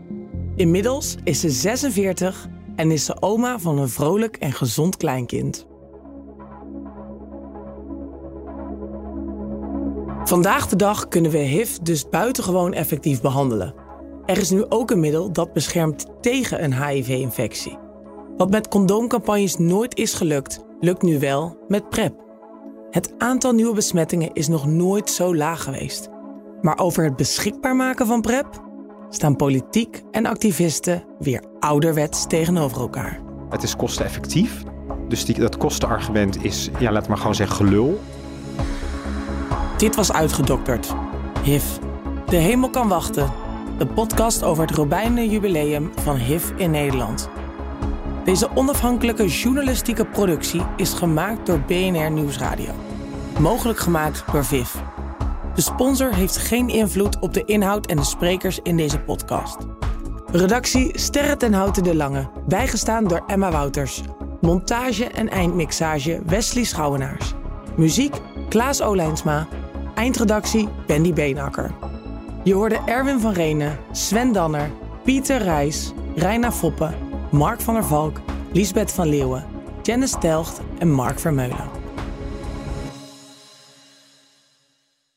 Inmiddels 0.56 1.16
is 1.24 1.40
ze 1.40 1.50
46 1.50 2.48
en 2.76 2.90
is 2.90 3.04
ze 3.04 3.22
oma 3.22 3.58
van 3.58 3.78
een 3.78 3.88
vrolijk 3.88 4.36
en 4.36 4.52
gezond 4.52 4.96
kleinkind. 4.96 5.66
Vandaag 10.24 10.68
de 10.68 10.76
dag 10.76 11.08
kunnen 11.08 11.30
we 11.30 11.38
HIV 11.38 11.76
dus 11.76 12.08
buitengewoon 12.08 12.72
effectief 12.72 13.20
behandelen. 13.20 13.81
Er 14.32 14.38
is 14.38 14.50
nu 14.50 14.64
ook 14.68 14.90
een 14.90 15.00
middel 15.00 15.32
dat 15.32 15.52
beschermt 15.52 16.06
tegen 16.20 16.64
een 16.64 16.84
HIV-infectie. 16.84 17.78
Wat 18.36 18.50
met 18.50 18.68
condoomcampagnes 18.68 19.56
nooit 19.56 19.98
is 19.98 20.14
gelukt, 20.14 20.64
lukt 20.80 21.02
nu 21.02 21.18
wel 21.18 21.64
met 21.68 21.88
PrEP. 21.88 22.14
Het 22.90 23.14
aantal 23.18 23.52
nieuwe 23.52 23.74
besmettingen 23.74 24.32
is 24.32 24.48
nog 24.48 24.66
nooit 24.66 25.10
zo 25.10 25.36
laag 25.36 25.62
geweest. 25.62 26.08
Maar 26.60 26.78
over 26.78 27.04
het 27.04 27.16
beschikbaar 27.16 27.76
maken 27.76 28.06
van 28.06 28.20
PrEP 28.20 28.46
staan 29.08 29.36
politiek 29.36 30.02
en 30.10 30.26
activisten 30.26 31.04
weer 31.18 31.44
ouderwets 31.60 32.26
tegenover 32.26 32.80
elkaar. 32.80 33.20
Het 33.48 33.62
is 33.62 33.76
kosteneffectief. 33.76 34.62
Dus 35.08 35.24
die, 35.24 35.38
dat 35.38 35.56
kostenargument 35.56 36.44
is, 36.44 36.70
ja, 36.78 36.92
laat 36.92 37.08
maar 37.08 37.18
gewoon 37.18 37.34
zeggen, 37.34 37.56
gelul. 37.56 38.00
Dit 39.76 39.96
was 39.96 40.12
uitgedokterd. 40.12 40.94
HIV. 41.42 41.64
De 42.26 42.36
hemel 42.36 42.70
kan 42.70 42.88
wachten 42.88 43.41
de 43.82 43.94
podcast 43.94 44.42
over 44.42 44.66
het 44.66 44.76
Robijnen 44.76 45.28
Jubileum 45.28 45.90
van 45.94 46.16
HIV 46.16 46.50
in 46.56 46.70
Nederland. 46.70 47.28
Deze 48.24 48.48
onafhankelijke 48.54 49.26
journalistieke 49.26 50.06
productie 50.06 50.62
is 50.76 50.92
gemaakt 50.92 51.46
door 51.46 51.60
BNR 51.60 52.10
Nieuwsradio. 52.10 52.70
Mogelijk 53.38 53.78
gemaakt 53.78 54.24
door 54.32 54.44
VIV. 54.44 54.74
De 55.54 55.60
sponsor 55.60 56.14
heeft 56.14 56.36
geen 56.36 56.68
invloed 56.68 57.18
op 57.18 57.34
de 57.34 57.44
inhoud 57.44 57.86
en 57.86 57.96
de 57.96 58.04
sprekers 58.04 58.58
in 58.62 58.76
deze 58.76 58.98
podcast. 58.98 59.56
Redactie 60.26 60.98
Sterre 60.98 61.36
ten 61.36 61.52
Houten 61.52 61.82
de 61.82 61.94
Lange, 61.94 62.30
bijgestaan 62.46 63.04
door 63.04 63.22
Emma 63.26 63.50
Wouters. 63.50 64.02
Montage 64.40 65.04
en 65.04 65.28
eindmixage 65.28 66.22
Wesley 66.26 66.64
Schouwenaars. 66.64 67.32
Muziek 67.76 68.14
Klaas 68.48 68.82
Olijnsma. 68.82 69.48
Eindredactie 69.94 70.68
Bendy 70.86 71.12
Beenakker. 71.12 71.91
Je 72.44 72.54
hoorde 72.54 72.82
Erwin 72.86 73.20
van 73.20 73.32
Renen, 73.32 73.78
Sven 73.92 74.32
Danner, 74.32 74.70
Pieter 75.04 75.42
Rijs, 75.42 75.92
Reina 76.14 76.52
Foppe, 76.52 76.94
Mark 77.30 77.60
van 77.60 77.74
der 77.74 77.84
Valk, 77.84 78.20
Liesbeth 78.52 78.92
van 78.92 79.08
Leeuwen, 79.08 79.46
Janice 79.82 80.18
Telgt 80.18 80.60
en 80.78 80.90
Mark 80.90 81.18
Vermeulen. 81.18 81.70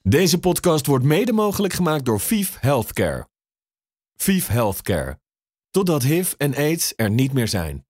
Deze 0.02 0.40
podcast 0.40 0.86
wordt 0.86 1.06
mede 1.06 1.34
mogelijk 1.34 1.74
gemaakt 1.74 2.06
door 2.06 2.20
VIF 2.20 2.58
Healthcare. 2.60 3.28
VIF 4.16 4.48
Healthcare. 4.48 5.20
Totdat 5.72 6.04
HIV 6.04 6.34
en 6.38 6.56
AIDS 6.56 6.94
er 6.96 7.10
niet 7.10 7.34
meer 7.34 7.48
zijn. 7.48 7.84